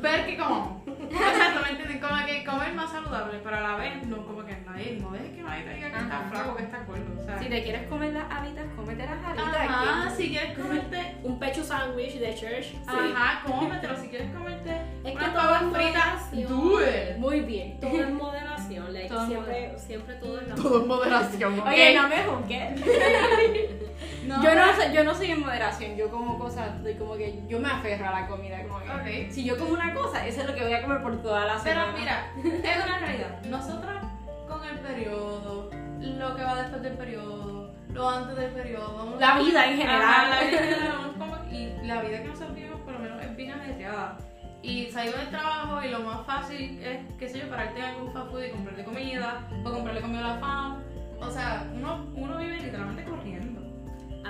ver 0.00 0.26
que. 0.26 0.32
Exacto, 0.32 1.60
¿me 1.62 1.70
entienden? 1.70 2.00
Como 2.00 2.26
que 2.26 2.44
comer 2.44 2.74
más 2.74 2.90
saludable, 2.90 3.40
pero 3.42 3.56
a 3.56 3.60
la 3.60 3.76
vez 3.76 4.06
no, 4.06 4.24
como 4.26 4.44
que 4.44 4.56
nadie, 4.66 4.98
no 5.00 5.10
dejes 5.10 5.30
que 5.36 5.42
nadie 5.42 5.62
te 5.64 5.74
diga 5.74 5.90
que 5.90 5.96
estás 5.98 6.12
Ajá. 6.20 6.30
flaco, 6.30 6.56
que 6.56 6.62
estás 6.64 6.86
gordo. 6.86 7.20
O 7.20 7.24
sea, 7.24 7.38
Si 7.38 7.44
te 7.48 7.62
quieres 7.62 7.88
comer 7.88 8.12
las 8.12 8.30
alitas, 8.30 8.64
cómete 8.76 9.04
las 9.06 9.24
alitas. 9.24 9.56
Ajá, 9.56 10.08
que- 10.08 10.16
si 10.22 10.28
quieres 10.30 10.58
comerte 10.58 11.16
Un 11.22 11.38
pecho 11.38 11.64
sándwich 11.64 12.14
de 12.18 12.34
church. 12.34 12.74
Ajá, 12.86 13.42
cómetelo. 13.46 13.96
Si 13.96 14.08
quieres 14.08 14.30
comerte 14.34 14.70
Es 15.04 15.12
que 15.12 15.16
una 15.16 15.32
todo 15.32 15.42
papa 15.42 15.60
en 15.62 15.72
frita, 15.72 16.18
moderación. 16.32 16.48
do 16.48 16.80
it. 16.82 17.16
Muy 17.18 17.40
bien. 17.40 17.80
Todo 17.80 18.00
en 18.02 18.16
moderación. 18.16 18.92
like, 18.92 19.08
Todo 19.08 19.20
en 19.22 19.26
siempre, 19.28 19.78
siempre 19.78 20.14
todo 20.16 20.40
en 20.40 20.48
la 20.48 20.54
Todo 20.54 20.82
en 20.82 20.88
moderación, 20.88 21.58
¿ok? 21.60 21.66
Oye, 21.68 21.94
no 21.94 22.08
me 22.08 22.16
juzgues. 22.24 22.80
No, 24.36 24.42
yo, 24.44 24.54
no, 24.54 24.74
soy- 24.76 24.92
yo 24.92 25.04
no 25.04 25.14
soy 25.14 25.30
en 25.30 25.40
moderación, 25.40 25.96
yo 25.96 26.10
como 26.10 26.38
cosas, 26.38 26.70
como 26.98 27.16
que 27.16 27.42
yo 27.48 27.58
me 27.60 27.68
aferro 27.68 28.08
a 28.08 28.20
la 28.20 28.26
comida. 28.28 28.58
Como 28.68 28.80
que, 28.80 29.26
Ok. 29.26 29.32
Si 29.32 29.44
yo 29.44 29.56
como 29.58 29.72
una 29.74 29.94
cosa, 29.94 30.26
eso 30.26 30.40
es 30.42 30.46
lo 30.46 30.54
que 30.54 30.62
voy 30.62 30.72
a 30.74 30.82
comer 30.82 31.02
por 31.02 31.22
toda 31.22 31.44
la 31.46 31.56
Pero 31.62 31.80
semana. 31.86 31.98
mira, 31.98 32.32
es 32.70 32.84
una 32.84 32.98
realidad. 32.98 33.42
Nosotras 33.48 34.02
con 34.48 34.64
el 34.64 34.78
periodo, 34.80 35.70
lo 36.00 36.36
que 36.36 36.42
va 36.42 36.62
después 36.62 36.82
del 36.82 36.92
periodo, 36.96 37.72
lo 37.92 38.10
antes 38.10 38.36
del 38.36 38.50
periodo. 38.52 39.16
La 39.18 39.38
vida 39.38 39.66
en 39.66 39.76
general. 39.78 40.30
La 40.30 40.40
vida 40.40 40.58
en 40.60 40.68
general, 40.74 41.12
y 41.50 41.86
la 41.86 42.00
vida 42.02 42.22
que 42.22 42.28
nosotros 42.28 42.54
vivimos 42.54 42.80
por 42.80 42.92
lo 42.94 42.98
menos 42.98 43.22
es 43.22 43.34
bien 43.36 43.50
ajetreada. 43.52 44.18
Y 44.62 44.86
salgo 44.90 45.16
del 45.16 45.28
trabajo 45.30 45.80
y 45.82 45.88
lo 45.90 46.00
más 46.00 46.26
fácil 46.26 46.82
es, 46.82 46.98
qué 47.18 47.28
sé 47.28 47.38
yo, 47.40 47.48
pararte 47.48 47.78
en 47.78 47.84
algún 47.84 48.12
fast 48.12 48.30
food 48.30 48.42
y 48.44 48.50
comprarte 48.50 48.84
comida 48.84 49.48
o 49.64 49.70
comprarle 49.70 50.00
comida 50.00 50.20
a 50.24 50.34
la 50.34 50.40
fam. 50.40 50.82
O 51.20 51.30
sea, 51.30 51.64
uno, 51.74 52.06
uno 52.16 52.36
vive 52.36 52.58
literalmente 52.60 53.04
corriendo. 53.04 53.55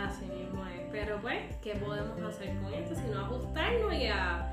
Así 0.09 0.25
mismo 0.27 0.65
es. 0.67 0.83
Pero 0.93 1.19
pues, 1.21 1.57
¿qué 1.63 1.75
podemos 1.75 2.35
hacer 2.35 2.55
con 2.63 2.73
esto? 2.73 2.95
Sino 2.95 3.21
ajustarnos 3.21 3.93
y 3.95 4.07
a 4.07 4.47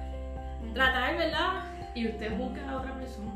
tratar, 0.74 1.18
¿verdad? 1.18 1.64
Y 1.96 2.08
usted 2.08 2.36
busca 2.38 2.70
a 2.70 2.78
otra 2.78 2.94
persona. 2.96 3.32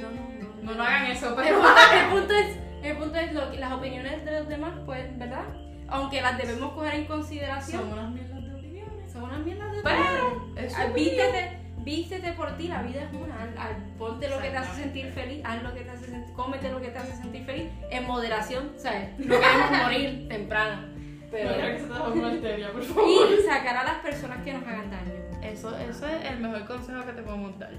No, 0.00 0.10
no, 0.10 0.28
no. 0.40 0.62
No, 0.62 0.74
no 0.74 0.82
hagan 0.82 1.06
eso, 1.06 1.34
pero. 1.36 1.60
el 2.04 2.06
punto 2.10 2.34
es, 2.34 2.56
el 2.82 2.96
punto 2.96 3.16
es 3.18 3.32
lo 3.32 3.50
que, 3.50 3.58
las 3.58 3.72
opiniones 3.72 4.24
de 4.24 4.32
los 4.38 4.48
demás, 4.48 4.72
pues, 4.84 5.16
¿verdad? 5.18 5.44
Aunque 5.88 6.20
las 6.20 6.36
debemos 6.36 6.72
coger 6.72 6.94
en 6.94 7.04
consideración, 7.06 7.82
Son 7.82 7.92
unas 7.92 8.10
mierdas 8.10 8.42
de 8.44 8.54
opiniones. 8.54 9.12
son 9.12 9.22
unas 9.22 9.38
mierdas 9.40 9.72
de 9.72 9.82
Pero, 9.82 10.00
opiniones. 10.00 10.72
opinión. 10.74 10.94
vístete, 10.94 11.58
vístete 11.78 12.32
por 12.32 12.56
ti, 12.56 12.66
la 12.66 12.82
vida 12.82 13.02
es 13.04 13.12
una. 13.14 13.40
Al- 13.42 13.56
al- 13.58 13.82
ponte 13.96 14.28
lo 14.28 14.40
que 14.40 14.48
te 14.50 14.56
hace 14.56 14.82
sentir 14.82 15.12
feliz, 15.12 15.42
haz 15.44 15.62
lo 15.62 15.72
que 15.72 15.80
te 15.82 15.90
hace 15.90 16.06
sentir, 16.06 16.34
cómete 16.34 16.70
lo 16.72 16.80
que 16.80 16.88
te 16.88 16.98
hace 16.98 17.12
sentir 17.16 17.44
feliz, 17.44 17.70
en 17.90 18.04
moderación, 18.06 18.72
¿sabes? 18.76 19.10
No 19.18 19.36
queremos 19.38 19.70
morir 19.84 20.26
temprano. 20.28 20.95
Pero, 21.30 21.50
No 21.50 21.56
quiero 21.56 21.72
que 21.74 21.80
se 21.82 21.86
te 21.88 21.94
haga 21.94 22.08
una 22.08 22.28
arteria, 22.28 22.72
por 22.72 22.82
favor. 22.82 23.26
y 23.32 23.42
sacar 23.42 23.76
a 23.76 23.84
las 23.84 23.96
personas 23.98 24.44
que 24.44 24.52
nos 24.52 24.62
hagan 24.62 24.90
daño. 24.90 25.12
Eso, 25.42 25.76
eso 25.76 26.06
es 26.06 26.24
el 26.30 26.40
mejor 26.40 26.64
consejo 26.66 27.04
que 27.04 27.12
te 27.12 27.22
podemos 27.22 27.58
dar. 27.58 27.72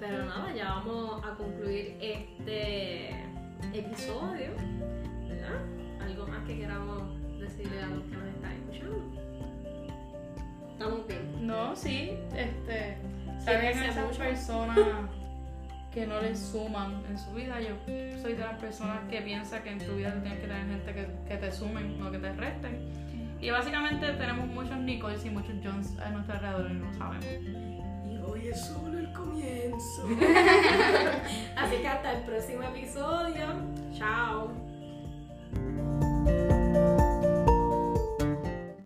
Pero 0.00 0.24
nada, 0.26 0.54
ya 0.54 0.68
vamos 0.70 1.24
a 1.24 1.34
concluir 1.34 1.96
este 2.00 3.10
episodio, 3.72 4.50
¿verdad? 5.28 5.58
Algo 6.02 6.26
más 6.26 6.46
que 6.46 6.58
queramos 6.58 7.02
decirle 7.40 7.82
a 7.82 7.86
los 7.86 8.02
que 8.04 8.16
nos 8.16 8.28
están 8.28 8.52
escuchando. 8.52 9.12
Estamos 10.72 11.06
bien. 11.06 11.46
No, 11.46 11.74
sí, 11.74 12.18
este. 12.36 12.98
Sí, 13.38 13.44
Saben 13.44 13.72
que 13.72 13.78
a 13.78 13.88
esas 13.88 14.16
personas 14.16 14.78
que 15.96 16.06
no 16.06 16.20
les 16.20 16.38
suman 16.38 17.02
en 17.08 17.18
su 17.18 17.30
vida. 17.30 17.58
Yo 17.58 17.74
soy 18.20 18.34
de 18.34 18.40
las 18.40 18.60
personas 18.60 18.98
que 19.08 19.22
piensa 19.22 19.62
que 19.62 19.70
en 19.70 19.78
tu 19.78 19.94
vida 19.94 20.12
tienes 20.20 20.40
que 20.40 20.46
tener 20.46 20.66
gente 20.68 20.92
que, 20.92 21.08
que 21.26 21.36
te 21.38 21.50
sumen, 21.50 21.98
no 21.98 22.10
que 22.10 22.18
te 22.18 22.32
resten. 22.34 22.86
Y 23.40 23.48
básicamente 23.48 24.06
tenemos 24.12 24.46
muchos 24.48 24.76
Nichols 24.76 25.24
y 25.24 25.30
muchos 25.30 25.54
Johns 25.64 25.98
a 25.98 26.10
nuestro 26.10 26.34
alrededor 26.34 26.70
y 26.70 26.74
no 26.74 26.84
lo 26.84 26.98
sabemos. 26.98 27.24
Y 27.24 28.18
hoy 28.18 28.48
es 28.48 28.60
solo 28.60 28.98
el 28.98 29.10
comienzo. 29.14 30.06
Así 31.56 31.76
que 31.76 31.88
hasta 31.88 32.12
el 32.12 32.24
próximo 32.24 32.62
episodio. 32.64 33.46
Chao. 33.96 34.52